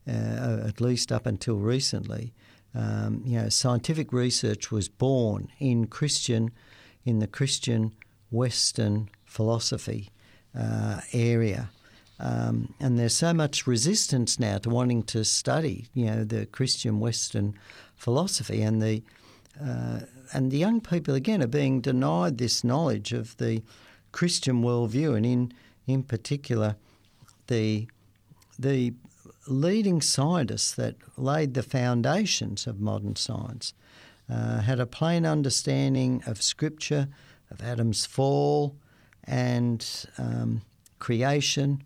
uh, 0.09 0.61
at 0.69 0.81
least 0.81 1.11
up 1.11 1.27
until 1.27 1.57
recently, 1.57 2.33
um, 2.77 3.23
you 3.25 3.41
know, 3.41 3.49
scientific 3.49 4.13
research 4.13 4.71
was 4.71 4.89
born 4.89 5.49
in 5.59 5.87
Christian, 5.87 6.51
in 7.05 7.21
the 7.21 7.27
Christian 7.27 7.93
Western 8.31 9.09
philosophy 9.25 10.11
uh, 10.59 11.01
area. 11.13 11.71
Um, 12.21 12.75
and 12.79 12.99
there's 12.99 13.17
so 13.17 13.33
much 13.33 13.67
resistance 13.67 14.39
now 14.39 14.59
to 14.59 14.71
wanting 14.71 15.03
to 15.05 15.25
study, 15.25 15.87
you 15.95 16.07
know, 16.07 16.25
the 16.25 16.47
Christian 16.47 17.01
Western 17.01 17.55
philosophy, 17.95 18.63
and 18.63 18.83
the 18.83 19.03
uh, 19.63 20.01
and 20.33 20.51
the 20.51 20.59
young 20.59 20.81
people 20.81 21.15
again 21.15 21.43
are 21.43 21.47
being 21.47 21.81
denied 21.81 22.39
this 22.39 22.63
knowledge 22.63 23.13
of 23.13 23.37
the 23.37 23.63
Christian 24.13 24.63
worldview, 24.63 25.17
and 25.17 25.27
in 25.27 25.53
in 25.87 26.03
particular, 26.03 26.77
the 27.49 27.87
the 28.59 28.95
leading 29.47 30.01
scientists 30.01 30.73
that 30.75 30.97
laid 31.17 31.55
the 31.55 31.63
foundations 31.63 32.67
of 32.67 32.81
modern 32.81 33.17
science, 33.17 33.75
uh, 34.31 34.61
had 34.61 34.81
a 34.81 34.87
plain 34.87 35.25
understanding 35.25 36.23
of 36.27 36.43
Scripture, 36.43 37.09
of 37.51 37.63
Adam's 37.63 38.07
fall, 38.07 38.77
and 39.25 40.07
um, 40.19 40.63
creation, 40.99 41.83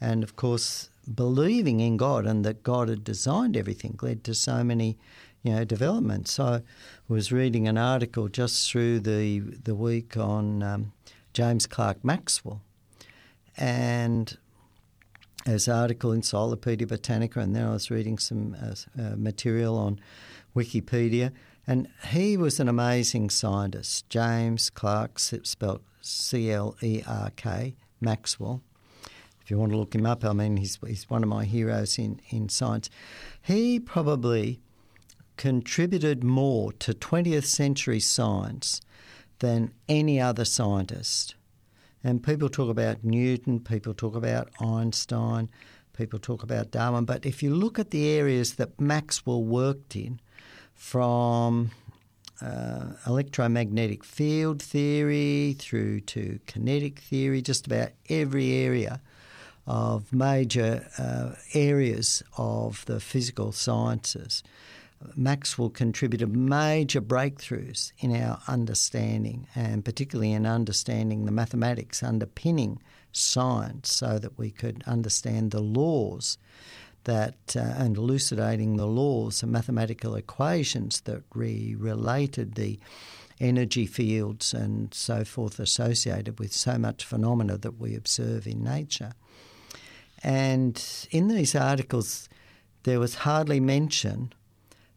and 0.00 0.22
of 0.22 0.36
course 0.36 0.90
believing 1.12 1.80
in 1.80 1.96
God 1.96 2.26
and 2.26 2.44
that 2.44 2.62
God 2.62 2.88
had 2.88 3.04
designed 3.04 3.56
everything 3.56 3.98
led 4.00 4.24
to 4.24 4.34
so 4.34 4.64
many, 4.64 4.96
you 5.42 5.52
know, 5.52 5.64
developments. 5.64 6.32
So 6.32 6.44
I 6.44 6.62
was 7.08 7.30
reading 7.30 7.68
an 7.68 7.76
article 7.76 8.28
just 8.28 8.70
through 8.70 9.00
the 9.00 9.40
the 9.40 9.74
week 9.74 10.16
on 10.16 10.62
um, 10.62 10.92
James 11.32 11.66
Clerk 11.66 12.02
Maxwell, 12.04 12.62
and 13.56 14.36
an 15.46 15.74
article 15.74 16.12
in 16.12 16.18
Encyclopedia 16.18 16.86
Britannica, 16.86 17.40
and 17.40 17.54
then 17.54 17.66
I 17.66 17.72
was 17.72 17.90
reading 17.90 18.18
some 18.18 18.56
uh, 18.62 18.74
uh, 19.00 19.14
material 19.16 19.76
on 19.76 20.00
Wikipedia. 20.56 21.32
And 21.66 21.88
he 22.08 22.36
was 22.36 22.60
an 22.60 22.68
amazing 22.68 23.30
scientist, 23.30 24.08
James 24.10 24.70
Clerk, 24.70 25.18
spelled 25.18 25.82
C 26.02 26.50
L 26.50 26.76
E 26.82 27.02
R 27.06 27.30
K, 27.36 27.74
Maxwell. 28.00 28.62
If 29.42 29.50
you 29.50 29.58
want 29.58 29.72
to 29.72 29.78
look 29.78 29.94
him 29.94 30.06
up, 30.06 30.24
I 30.24 30.32
mean, 30.32 30.56
he's, 30.56 30.78
he's 30.86 31.08
one 31.10 31.22
of 31.22 31.28
my 31.28 31.44
heroes 31.44 31.98
in, 31.98 32.20
in 32.30 32.48
science. 32.48 32.88
He 33.42 33.78
probably 33.78 34.60
contributed 35.36 36.24
more 36.24 36.72
to 36.72 36.94
20th 36.94 37.44
century 37.44 38.00
science 38.00 38.80
than 39.40 39.72
any 39.88 40.20
other 40.20 40.44
scientist. 40.44 41.34
And 42.04 42.22
people 42.22 42.48
talk 42.48 42.68
about 42.68 43.02
Newton, 43.02 43.58
people 43.60 43.94
talk 43.94 44.14
about 44.14 44.50
Einstein, 44.60 45.48
people 45.96 46.18
talk 46.18 46.42
about 46.42 46.70
Darwin. 46.70 47.06
But 47.06 47.24
if 47.24 47.42
you 47.42 47.54
look 47.54 47.78
at 47.78 47.90
the 47.90 48.06
areas 48.08 48.54
that 48.54 48.78
Maxwell 48.78 49.42
worked 49.42 49.96
in, 49.96 50.20
from 50.74 51.70
uh, 52.42 52.92
electromagnetic 53.06 54.04
field 54.04 54.60
theory 54.60 55.56
through 55.58 56.00
to 56.00 56.38
kinetic 56.46 56.98
theory, 56.98 57.40
just 57.40 57.66
about 57.66 57.90
every 58.10 58.52
area 58.52 59.00
of 59.66 60.12
major 60.12 60.86
uh, 60.98 61.30
areas 61.54 62.22
of 62.36 62.84
the 62.84 63.00
physical 63.00 63.52
sciences. 63.52 64.42
Maxwell 65.16 65.70
contributed 65.70 66.34
major 66.34 67.00
breakthroughs 67.00 67.92
in 67.98 68.14
our 68.16 68.40
understanding, 68.48 69.46
and 69.54 69.84
particularly 69.84 70.32
in 70.32 70.46
understanding 70.46 71.24
the 71.24 71.32
mathematics 71.32 72.02
underpinning 72.02 72.80
science, 73.12 73.92
so 73.92 74.18
that 74.18 74.38
we 74.38 74.50
could 74.50 74.82
understand 74.86 75.50
the 75.50 75.60
laws 75.60 76.38
that 77.04 77.54
uh, 77.54 77.60
and 77.60 77.96
elucidating 77.96 78.76
the 78.76 78.86
laws 78.86 79.42
and 79.42 79.52
mathematical 79.52 80.14
equations 80.14 81.02
that 81.02 81.22
re- 81.34 81.74
related 81.78 82.54
the 82.54 82.78
energy 83.40 83.86
fields 83.86 84.54
and 84.54 84.92
so 84.94 85.24
forth 85.24 85.58
associated 85.58 86.38
with 86.38 86.52
so 86.52 86.78
much 86.78 87.04
phenomena 87.04 87.58
that 87.58 87.78
we 87.78 87.94
observe 87.94 88.46
in 88.46 88.62
nature. 88.62 89.12
And 90.22 90.82
in 91.10 91.28
these 91.28 91.54
articles, 91.54 92.28
there 92.84 93.00
was 93.00 93.16
hardly 93.16 93.60
mention 93.60 94.32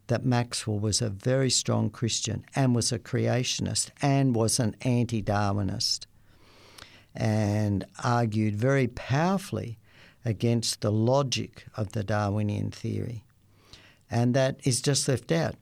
that 0.07 0.25
Maxwell 0.25 0.79
was 0.79 1.01
a 1.01 1.09
very 1.09 1.49
strong 1.49 1.89
Christian 1.89 2.45
and 2.55 2.75
was 2.75 2.91
a 2.91 2.99
creationist 2.99 3.89
and 4.01 4.35
was 4.35 4.59
an 4.59 4.75
anti 4.81 5.21
Darwinist 5.21 6.05
and 7.13 7.85
argued 8.03 8.55
very 8.55 8.87
powerfully 8.87 9.79
against 10.23 10.81
the 10.81 10.91
logic 10.91 11.65
of 11.75 11.93
the 11.93 12.03
Darwinian 12.03 12.71
theory. 12.71 13.23
And 14.09 14.33
that 14.33 14.59
is 14.63 14.81
just 14.81 15.07
left 15.07 15.31
out. 15.31 15.55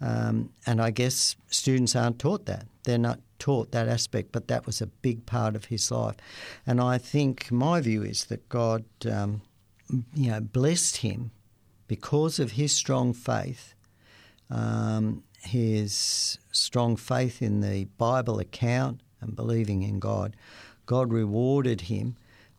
Um, 0.00 0.50
and 0.66 0.80
I 0.80 0.90
guess 0.90 1.36
students 1.48 1.94
aren't 1.94 2.18
taught 2.18 2.46
that. 2.46 2.66
They're 2.84 2.98
not 2.98 3.20
taught 3.38 3.72
that 3.72 3.88
aspect, 3.88 4.32
but 4.32 4.48
that 4.48 4.66
was 4.66 4.80
a 4.80 4.86
big 4.86 5.26
part 5.26 5.54
of 5.54 5.66
his 5.66 5.90
life. 5.90 6.16
And 6.66 6.80
I 6.80 6.98
think 6.98 7.50
my 7.50 7.80
view 7.80 8.02
is 8.02 8.26
that 8.26 8.48
God, 8.48 8.84
um, 9.10 9.42
you 10.14 10.30
know, 10.30 10.40
blessed 10.40 10.98
him 10.98 11.30
because 11.88 12.38
of 12.38 12.52
his 12.52 12.72
strong 12.72 13.12
faith 13.12 13.74
um, 14.50 15.22
his 15.40 16.38
strong 16.52 16.96
faith 16.96 17.42
in 17.42 17.60
the 17.60 17.84
Bible 17.98 18.38
account 18.38 19.00
and 19.20 19.36
believing 19.36 19.82
in 19.82 19.98
God, 19.98 20.36
God 20.86 21.12
rewarded 21.12 21.82
him 21.82 22.16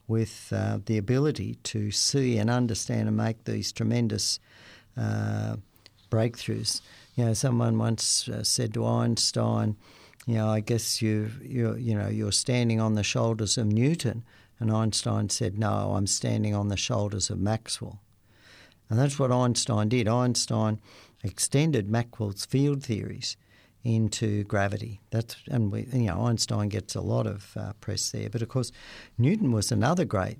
with 0.08 0.52
uh, 0.56 0.80
the 0.86 0.98
ability 0.98 1.56
to 1.64 1.92
see 1.92 2.38
and 2.38 2.50
understand 2.50 3.08
and 3.08 3.18
make 3.18 3.44
these 3.44 3.72
tremendous 3.72 4.40
uh, 4.96 5.58
breakthroughs. 6.10 6.82
You 7.16 7.26
know, 7.26 7.34
someone 7.34 7.78
once 7.78 8.28
uh, 8.28 8.44
said 8.44 8.74
to 8.74 8.86
Einstein, 8.86 9.76
"You 10.26 10.36
know, 10.36 10.50
I 10.50 10.62
guess 10.62 11.02
you 11.02 11.32
you 11.42 11.76
you 11.76 11.96
know 11.96 12.08
you're 12.08 12.32
standing 12.32 12.80
on 12.80 12.94
the 12.96 13.04
shoulders 13.04 13.58
of 13.58 13.68
Newton," 13.68 14.24
and 14.60 14.72
Einstein 14.72 15.30
said, 15.30 15.58
"No, 15.58 15.94
I'm 15.96 16.08
standing 16.08 16.56
on 16.56 16.70
the 16.70 16.78
shoulders 16.78 17.30
of 17.30 17.40
Maxwell." 17.40 18.00
And 18.90 18.98
that's 18.98 19.20
what 19.20 19.32
Einstein 19.32 19.90
did. 19.90 20.08
Einstein 20.08 20.80
extended 21.24 21.90
Maxwell's 21.90 22.46
field 22.46 22.84
theories 22.84 23.38
into 23.84 24.44
gravity. 24.44 25.00
That's 25.12 25.38
and 25.50 25.72
we, 25.72 25.88
you 25.94 26.08
know 26.08 26.26
Einstein 26.26 26.70
gets 26.70 26.96
a 26.96 27.02
lot 27.02 27.26
of 27.26 27.56
uh, 27.56 27.74
press 27.80 28.12
there, 28.12 28.30
but 28.30 28.42
of 28.42 28.50
course 28.50 28.72
Newton 29.18 29.52
was 29.52 29.72
another 29.72 30.06
great, 30.06 30.40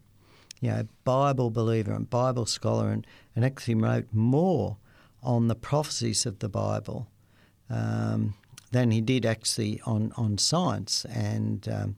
you 0.60 0.70
know, 0.70 0.88
Bible 1.04 1.50
believer 1.50 1.94
and 1.94 2.10
Bible 2.10 2.46
scholar, 2.46 2.90
and, 2.90 3.08
and 3.36 3.46
actually 3.46 3.76
wrote 3.76 4.08
more 4.12 4.78
on 5.24 5.48
the 5.48 5.56
prophecies 5.56 6.26
of 6.26 6.40
the 6.40 6.50
Bible 6.50 7.08
um, 7.70 8.34
than 8.72 8.92
he 8.92 9.02
did 9.02 9.26
actually 9.26 9.82
on 9.86 10.12
on 10.18 10.38
science. 10.38 11.06
And 11.06 11.68
um, 11.70 11.96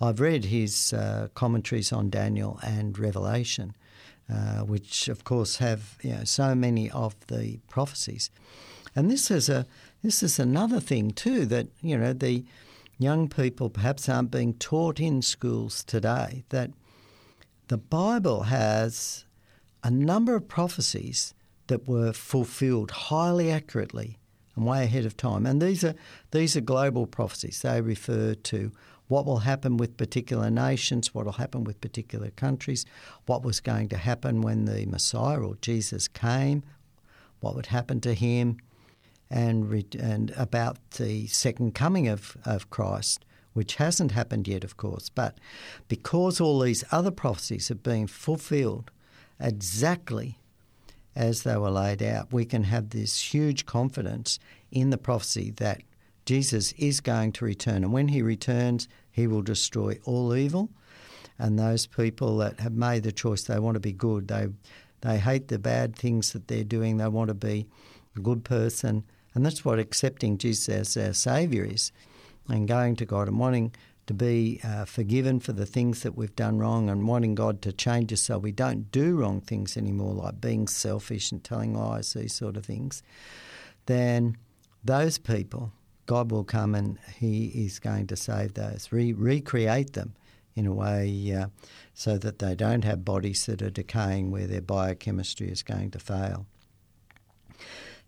I've 0.00 0.20
read 0.20 0.46
his 0.46 0.92
uh, 0.92 1.28
commentaries 1.34 1.92
on 1.92 2.10
Daniel 2.10 2.58
and 2.62 2.98
Revelation, 2.98 3.74
uh, 4.30 4.60
which 4.64 5.08
of 5.08 5.24
course 5.24 5.56
have 5.56 5.98
you 6.02 6.10
know, 6.10 6.24
so 6.24 6.54
many 6.54 6.90
of 6.90 7.14
the 7.26 7.58
prophecies. 7.68 8.30
And 8.94 9.10
this 9.10 9.30
is 9.30 9.48
a 9.48 9.66
this 10.02 10.22
is 10.22 10.38
another 10.38 10.80
thing 10.80 11.10
too 11.10 11.46
that 11.46 11.68
you 11.80 11.96
know 11.96 12.12
the 12.12 12.44
young 12.98 13.28
people 13.28 13.70
perhaps 13.70 14.08
aren't 14.08 14.30
being 14.30 14.54
taught 14.54 15.00
in 15.00 15.22
schools 15.22 15.82
today 15.84 16.44
that 16.50 16.70
the 17.68 17.78
Bible 17.78 18.44
has 18.44 19.24
a 19.82 19.90
number 19.90 20.36
of 20.36 20.48
prophecies 20.48 21.34
that 21.68 21.86
were 21.86 22.12
fulfilled 22.12 22.90
highly 22.90 23.50
accurately 23.50 24.18
and 24.56 24.66
way 24.66 24.84
ahead 24.84 25.06
of 25.06 25.16
time. 25.16 25.46
And 25.46 25.62
these 25.62 25.84
are 25.84 25.94
these 26.30 26.56
are 26.56 26.60
global 26.60 27.06
prophecies. 27.06 27.62
They 27.62 27.80
refer 27.80 28.34
to 28.34 28.72
what 29.10 29.26
will 29.26 29.38
happen 29.40 29.76
with 29.76 29.96
particular 29.96 30.50
nations, 30.50 31.12
what 31.12 31.24
will 31.24 31.32
happen 31.32 31.64
with 31.64 31.80
particular 31.80 32.30
countries, 32.30 32.86
what 33.26 33.42
was 33.42 33.58
going 33.58 33.88
to 33.88 33.96
happen 33.96 34.40
when 34.40 34.66
the 34.66 34.86
Messiah 34.86 35.40
or 35.40 35.56
Jesus 35.60 36.06
came, 36.06 36.62
what 37.40 37.56
would 37.56 37.66
happen 37.66 38.00
to 38.00 38.14
him, 38.14 38.58
and, 39.28 39.84
and 39.98 40.30
about 40.36 40.78
the 40.92 41.26
second 41.26 41.74
coming 41.74 42.06
of, 42.06 42.36
of 42.44 42.70
Christ, 42.70 43.24
which 43.52 43.74
hasn't 43.76 44.12
happened 44.12 44.46
yet, 44.46 44.62
of 44.62 44.76
course. 44.76 45.08
But 45.08 45.38
because 45.88 46.40
all 46.40 46.60
these 46.60 46.84
other 46.92 47.10
prophecies 47.10 47.66
have 47.66 47.82
been 47.82 48.06
fulfilled 48.06 48.92
exactly 49.40 50.38
as 51.16 51.42
they 51.42 51.56
were 51.56 51.70
laid 51.70 52.00
out, 52.00 52.32
we 52.32 52.44
can 52.44 52.62
have 52.62 52.90
this 52.90 53.34
huge 53.34 53.66
confidence 53.66 54.38
in 54.70 54.90
the 54.90 54.98
prophecy 54.98 55.50
that 55.56 55.82
Jesus 56.24 56.70
is 56.78 57.00
going 57.00 57.32
to 57.32 57.44
return. 57.44 57.82
And 57.82 57.92
when 57.92 58.06
he 58.08 58.22
returns, 58.22 58.86
he 59.10 59.26
will 59.26 59.42
destroy 59.42 59.98
all 60.04 60.34
evil. 60.34 60.70
And 61.38 61.58
those 61.58 61.86
people 61.86 62.36
that 62.38 62.60
have 62.60 62.74
made 62.74 63.02
the 63.02 63.12
choice, 63.12 63.44
they 63.44 63.58
want 63.58 63.74
to 63.74 63.80
be 63.80 63.92
good. 63.92 64.28
They, 64.28 64.48
they 65.00 65.18
hate 65.18 65.48
the 65.48 65.58
bad 65.58 65.96
things 65.96 66.32
that 66.32 66.48
they're 66.48 66.64
doing. 66.64 66.98
They 66.98 67.08
want 67.08 67.28
to 67.28 67.34
be 67.34 67.66
a 68.16 68.20
good 68.20 68.44
person. 68.44 69.04
And 69.34 69.46
that's 69.46 69.64
what 69.64 69.78
accepting 69.78 70.38
Jesus 70.38 70.68
as 70.68 70.96
our 70.96 71.14
Saviour 71.14 71.64
is 71.64 71.92
and 72.48 72.68
going 72.68 72.96
to 72.96 73.06
God 73.06 73.28
and 73.28 73.38
wanting 73.38 73.72
to 74.06 74.14
be 74.14 74.60
uh, 74.64 74.84
forgiven 74.84 75.38
for 75.38 75.52
the 75.52 75.66
things 75.66 76.02
that 76.02 76.16
we've 76.16 76.34
done 76.34 76.58
wrong 76.58 76.90
and 76.90 77.06
wanting 77.06 77.36
God 77.36 77.62
to 77.62 77.72
change 77.72 78.12
us 78.12 78.22
so 78.22 78.38
we 78.38 78.50
don't 78.50 78.90
do 78.90 79.14
wrong 79.14 79.40
things 79.40 79.76
anymore, 79.76 80.14
like 80.14 80.40
being 80.40 80.66
selfish 80.66 81.30
and 81.30 81.44
telling 81.44 81.74
lies, 81.74 82.12
these 82.12 82.34
sort 82.34 82.56
of 82.56 82.66
things, 82.66 83.04
then 83.86 84.36
those 84.82 85.16
people 85.16 85.72
God 86.10 86.32
will 86.32 86.42
come 86.42 86.74
and 86.74 86.98
He 87.20 87.44
is 87.54 87.78
going 87.78 88.08
to 88.08 88.16
save 88.16 88.54
those, 88.54 88.88
re- 88.90 89.12
recreate 89.12 89.92
them 89.92 90.16
in 90.56 90.66
a 90.66 90.72
way 90.72 91.32
uh, 91.32 91.46
so 91.94 92.18
that 92.18 92.40
they 92.40 92.56
don't 92.56 92.82
have 92.82 93.04
bodies 93.04 93.46
that 93.46 93.62
are 93.62 93.70
decaying 93.70 94.32
where 94.32 94.48
their 94.48 94.60
biochemistry 94.60 95.48
is 95.52 95.62
going 95.62 95.92
to 95.92 96.00
fail. 96.00 96.46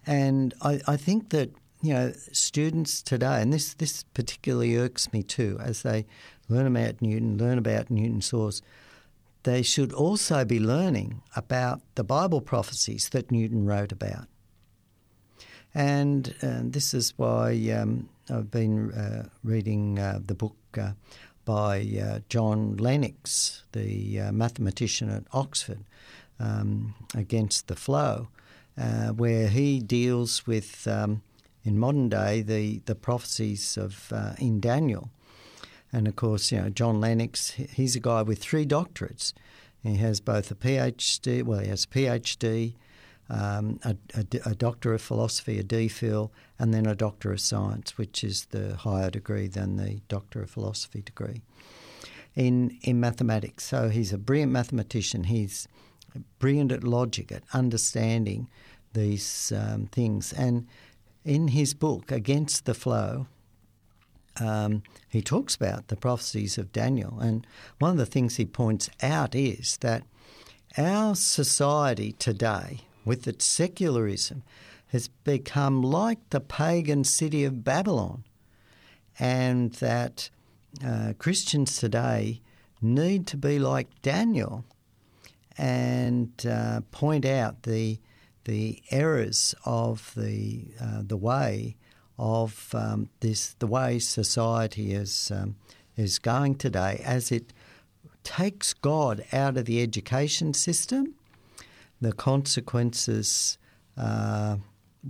And 0.05 0.53
I, 0.63 0.81
I 0.89 0.97
think 0.97 1.31
that 1.31 1.53
you 1.81 1.95
know 1.95 2.13
students 2.33 3.05
today, 3.05 3.41
and 3.41 3.53
this 3.53 3.73
this 3.75 4.03
particularly 4.15 4.77
irks 4.77 5.13
me 5.13 5.23
too, 5.23 5.57
as 5.63 5.83
they 5.83 6.05
learn 6.49 6.67
about 6.67 7.01
Newton, 7.01 7.39
learn 7.39 7.57
about 7.57 7.89
Newton's 7.89 8.33
laws, 8.33 8.63
they 9.45 9.63
should 9.63 9.93
also 9.93 10.45
be 10.45 10.59
learning 10.59 11.23
about 11.37 11.83
the 11.95 12.03
Bible 12.03 12.41
prophecies 12.41 13.11
that 13.11 13.31
Newton 13.31 13.65
wrote 13.65 13.93
about. 13.93 14.27
And, 15.75 16.35
uh, 16.43 16.61
this 16.65 16.93
is 16.93 17.15
why 17.17 17.53
um, 17.71 18.09
I've 18.29 18.51
been 18.51 18.93
uh, 18.93 19.29
reading 19.43 19.99
uh, 19.99 20.21
the 20.25 20.35
book 20.35 20.57
uh, 20.79 20.93
by 21.45 21.81
uh, 21.81 22.21
John 22.29 22.77
Lennox, 22.77 23.65
the 23.73 24.21
uh, 24.21 24.33
mathematician 24.33 25.11
at 25.11 25.25
Oxford, 25.33 25.85
um, 26.39 26.95
Against 27.15 27.69
the 27.69 27.77
Flow, 27.77 28.29
where 29.17 29.49
he 29.49 29.81
deals 29.81 30.47
with, 30.47 30.87
um, 30.87 31.23
in 31.65 31.79
modern 31.79 32.09
day, 32.09 32.43
the, 32.43 32.81
the 32.87 32.95
prophecies 32.95 33.77
of 33.77 34.13
in 34.39 34.61
Daniel. 34.61 35.11
And 35.93 36.09
of 36.09 36.17
course, 36.17 36.53
you 36.53 36.61
know, 36.61 36.69
John 36.71 37.01
Lennox, 37.01 37.51
he's 37.51 37.97
a 37.97 38.01
guy 38.01 38.23
with 38.23 38.39
three 38.39 38.67
doctorates. 38.67 39.33
He 39.83 39.97
has 39.97 40.21
both 40.21 40.51
a 40.51 40.55
PhD, 40.55 41.43
well, 41.43 41.59
he 41.59 41.69
has 41.69 41.85
a 41.85 41.89
PhD, 41.89 42.75
um, 43.31 43.79
a, 43.85 43.97
a, 44.15 44.51
a, 44.51 44.55
Doctor 44.55 44.93
of 44.93 45.01
Philosophy, 45.01 45.59
a 45.59 45.65
DPhil, 45.65 46.31
and 46.59 46.75
then 46.75 46.87
a 46.87 46.95
Doctor 46.95 47.33
of 47.33 47.41
Science, 47.41 47.97
which 47.97 48.23
is 48.23 48.47
the 48.47 48.77
higher 48.77 49.11
degree 49.11 49.49
than 49.49 49.77
the 49.77 50.01
Doctor 50.09 50.43
of 50.43 50.51
Philosophy 50.51 51.03
degree 51.03 51.43
in, 52.35 52.79
in 52.83 53.01
mathematics. 53.01 53.65
So 53.65 53.89
he's 53.89 54.13
a 54.13 54.19
brilliant 54.19 54.53
mathematician. 54.53 55.25
He's 55.25 55.69
brilliant 56.39 56.73
at 56.73 56.85
logic, 56.85 57.33
at 57.33 57.43
understanding 57.53 58.49
these 58.93 59.53
um, 59.57 59.87
things. 59.87 60.33
And 60.33 60.67
in 61.25 61.49
his 61.49 61.75
book, 61.75 62.11
Against 62.11 62.65
the 62.65 62.75
Flow, 62.75 63.27
um, 64.41 64.83
he 65.09 65.21
talks 65.21 65.55
about 65.55 65.89
the 65.89 65.97
prophecies 65.97 66.59
of 66.59 66.73
Daniel. 66.73 67.19
And 67.21 67.47
one 67.79 67.93
of 67.93 67.99
the 67.99 68.07
things 68.07 68.37
he 68.37 68.45
points 68.45 68.89
out 69.03 69.35
is 69.35 69.79
that 69.79 70.05
our 70.79 71.15
society 71.15 72.13
today, 72.13 72.81
with 73.05 73.27
its 73.27 73.45
secularism, 73.45 74.43
has 74.89 75.09
become 75.09 75.83
like 75.83 76.19
the 76.31 76.41
pagan 76.41 77.05
city 77.05 77.45
of 77.45 77.65
Babylon, 77.65 78.25
and 79.19 79.73
that 79.75 80.31
uh, 80.85 81.15
Christians 81.19 81.79
today 81.79 82.41
need 82.81 83.27
to 83.29 83.37
be 83.37 83.59
like 83.59 83.89
Daniel 84.03 84.65
and 85.59 86.31
uh, 86.47 86.81
point 86.91 87.25
out 87.25 87.63
the 87.63 87.99
the 88.45 88.83
errors 88.91 89.55
of 89.65 90.13
the 90.17 90.65
uh, 90.81 91.03
the 91.07 91.17
way 91.17 91.77
of 92.19 92.75
um, 92.75 93.09
this 93.21 93.55
the 93.59 93.67
way 93.67 93.99
society 93.99 94.93
is 94.93 95.31
um, 95.35 95.57
is 95.97 96.19
going 96.19 96.55
today 96.55 97.01
as 97.05 97.31
it 97.31 97.53
takes 98.25 98.73
God 98.73 99.25
out 99.33 99.57
of 99.57 99.65
the 99.65 99.83
education 99.83 100.55
system 100.55 101.15
the 102.03 102.13
consequences, 102.13 103.59
uh, 103.97 104.57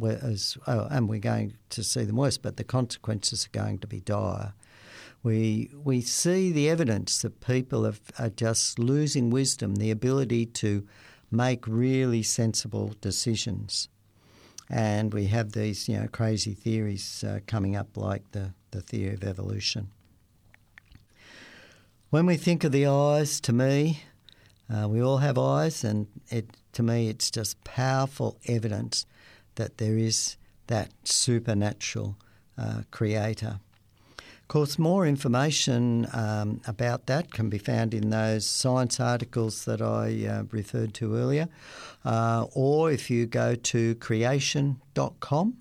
as, 0.05 0.59
oh, 0.67 0.87
and 0.91 1.09
we're 1.09 1.19
going 1.19 1.55
to 1.71 1.83
see 1.83 2.05
them 2.05 2.17
worse, 2.17 2.37
but 2.37 2.59
the 2.59 2.65
consequences 2.65 3.47
are 3.47 3.59
going 3.59 3.79
to 3.79 3.87
be 3.87 4.01
dire. 4.01 4.53
We, 5.23 5.71
we 5.83 6.03
see 6.03 6.53
the 6.53 6.69
evidence 6.69 7.23
that 7.23 7.41
people 7.41 7.85
have, 7.85 8.01
are 8.19 8.29
just 8.29 8.79
losing 8.79 9.31
wisdom, 9.31 9.77
the 9.77 9.91
ability 9.91 10.47
to 10.47 10.87
make 11.31 11.67
really 11.67 12.23
sensible 12.23 12.95
decisions. 13.01 13.89
And 14.69 15.15
we 15.15 15.27
have 15.29 15.53
these 15.53 15.89
you 15.89 15.99
know, 15.99 16.09
crazy 16.09 16.53
theories 16.53 17.25
uh, 17.25 17.41
coming 17.47 17.75
up, 17.75 17.97
like 17.97 18.33
the, 18.33 18.53
the 18.71 18.83
theory 18.83 19.15
of 19.15 19.25
evolution. 19.25 19.91
When 22.11 22.27
we 22.27 22.37
think 22.37 22.65
of 22.65 22.73
the 22.73 22.87
eyes, 22.87 23.41
to 23.41 23.55
me, 23.55 24.03
uh, 24.73 24.89
we 24.89 25.03
all 25.03 25.19
have 25.19 25.37
eyes, 25.39 25.85
and 25.85 26.07
it, 26.31 26.57
to 26.73 26.83
me, 26.83 27.09
it's 27.09 27.31
just 27.31 27.63
powerful 27.65 28.39
evidence 28.47 29.05
that 29.57 29.79
there 29.79 29.99
is 29.99 30.37
that 30.69 30.91
supernatural 31.05 32.17
uh, 32.57 32.83
creator. 32.91 33.61
Of 34.19 34.49
course, 34.49 34.79
more 34.79 35.07
information 35.07 36.07
um, 36.13 36.61
about 36.67 37.07
that 37.07 37.33
can 37.33 37.49
be 37.49 37.59
found 37.59 37.95
in 37.95 38.11
those 38.11 38.47
science 38.47 39.01
articles 39.01 39.65
that 39.65 39.83
I 39.83 40.27
uh, 40.27 40.45
referred 40.51 40.95
to 40.95 41.17
earlier, 41.17 41.49
uh, 42.05 42.47
or 42.55 42.91
if 42.91 43.11
you 43.11 43.27
go 43.27 43.55
to 43.55 43.95
creation.com, 43.97 45.57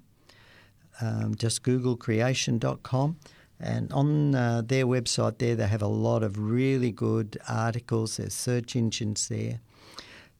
um, 1.01 1.35
just 1.35 1.63
Google 1.63 1.97
creation.com. 1.97 3.17
And 3.63 3.93
on 3.93 4.33
uh, 4.33 4.63
their 4.65 4.87
website, 4.87 5.37
there 5.37 5.55
they 5.55 5.67
have 5.67 5.83
a 5.83 5.87
lot 5.87 6.23
of 6.23 6.39
really 6.39 6.91
good 6.91 7.37
articles. 7.47 8.17
There's 8.17 8.33
search 8.33 8.75
engines 8.75 9.27
there, 9.27 9.59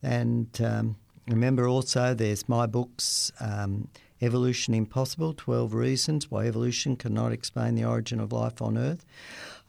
and 0.02 0.50
um, 0.60 0.96
remember 1.28 1.68
also 1.68 2.16
there's 2.16 2.50
my 2.50 2.66
books, 2.66 3.32
um, 3.40 3.90
Evolution 4.24 4.74
Impossible: 4.74 5.36
Twelve 5.36 5.76
Reasons 5.76 6.32
Why 6.32 6.48
Evolution 6.48 6.96
Cannot 6.96 7.32
Explain 7.32 7.76
the 7.76 7.86
Origin 7.86 8.20
of 8.20 8.32
Life 8.32 8.60
on 8.60 8.76
Earth. 8.76 9.06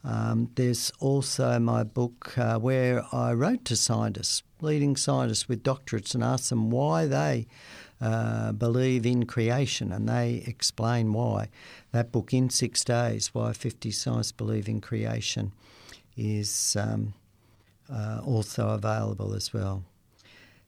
Um, 0.03 0.49
there's 0.55 0.91
also 0.99 1.59
my 1.59 1.83
book 1.83 2.35
uh, 2.37 2.57
where 2.57 3.03
I 3.13 3.33
wrote 3.33 3.65
to 3.65 3.75
scientists, 3.75 4.41
leading 4.61 4.95
scientists 4.95 5.47
with 5.47 5.63
doctorates, 5.63 6.15
and 6.15 6.23
asked 6.23 6.49
them 6.49 6.71
why 6.71 7.05
they 7.05 7.45
uh, 8.01 8.51
believe 8.51 9.05
in 9.05 9.25
creation, 9.25 9.93
and 9.93 10.09
they 10.09 10.43
explain 10.47 11.13
why. 11.13 11.49
That 11.93 12.11
book, 12.11 12.33
In 12.33 12.49
Six 12.49 12.83
Days 12.83 13.33
Why 13.33 13.53
50 13.53 13.91
Scientists 13.91 14.31
Believe 14.31 14.67
in 14.67 14.81
Creation, 14.81 15.53
is 16.17 16.75
um, 16.77 17.13
uh, 17.91 18.19
also 18.25 18.69
available 18.69 19.33
as 19.33 19.53
well. 19.53 19.83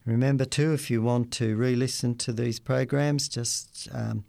Remember, 0.06 0.46
too, 0.46 0.74
if 0.74 0.92
you 0.92 1.02
want 1.02 1.32
to 1.34 1.56
re 1.56 1.76
listen 1.76 2.16
to 2.20 2.32
these 2.32 2.60
programs, 2.60 3.28
just 3.28 3.90
um, 3.92 4.24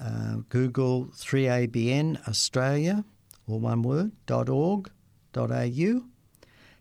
uh, 0.00 0.38
Google 0.48 1.06
3ABN 1.14 2.28
Australia, 2.28 3.04
or 3.46 3.60
one 3.60 3.82
word, 3.82 4.10
.org.au, 4.28 6.02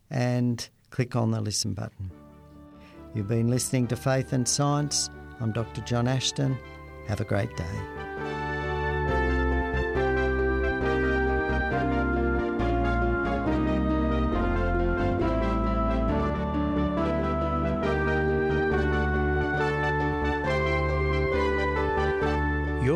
and 0.09 0.69
click 0.89 1.15
on 1.15 1.29
the 1.29 1.39
listen 1.39 1.73
button. 1.75 2.11
You've 3.13 3.27
been 3.27 3.49
listening 3.49 3.87
to 3.87 3.95
Faith 3.95 4.33
and 4.33 4.47
Science 4.47 5.11
I'm 5.41 5.53
Dr. 5.53 5.81
John 5.81 6.07
Ashton. 6.07 6.57
Have 7.07 7.21
a 7.21 7.23
great 7.23 7.55
day. 7.55 8.48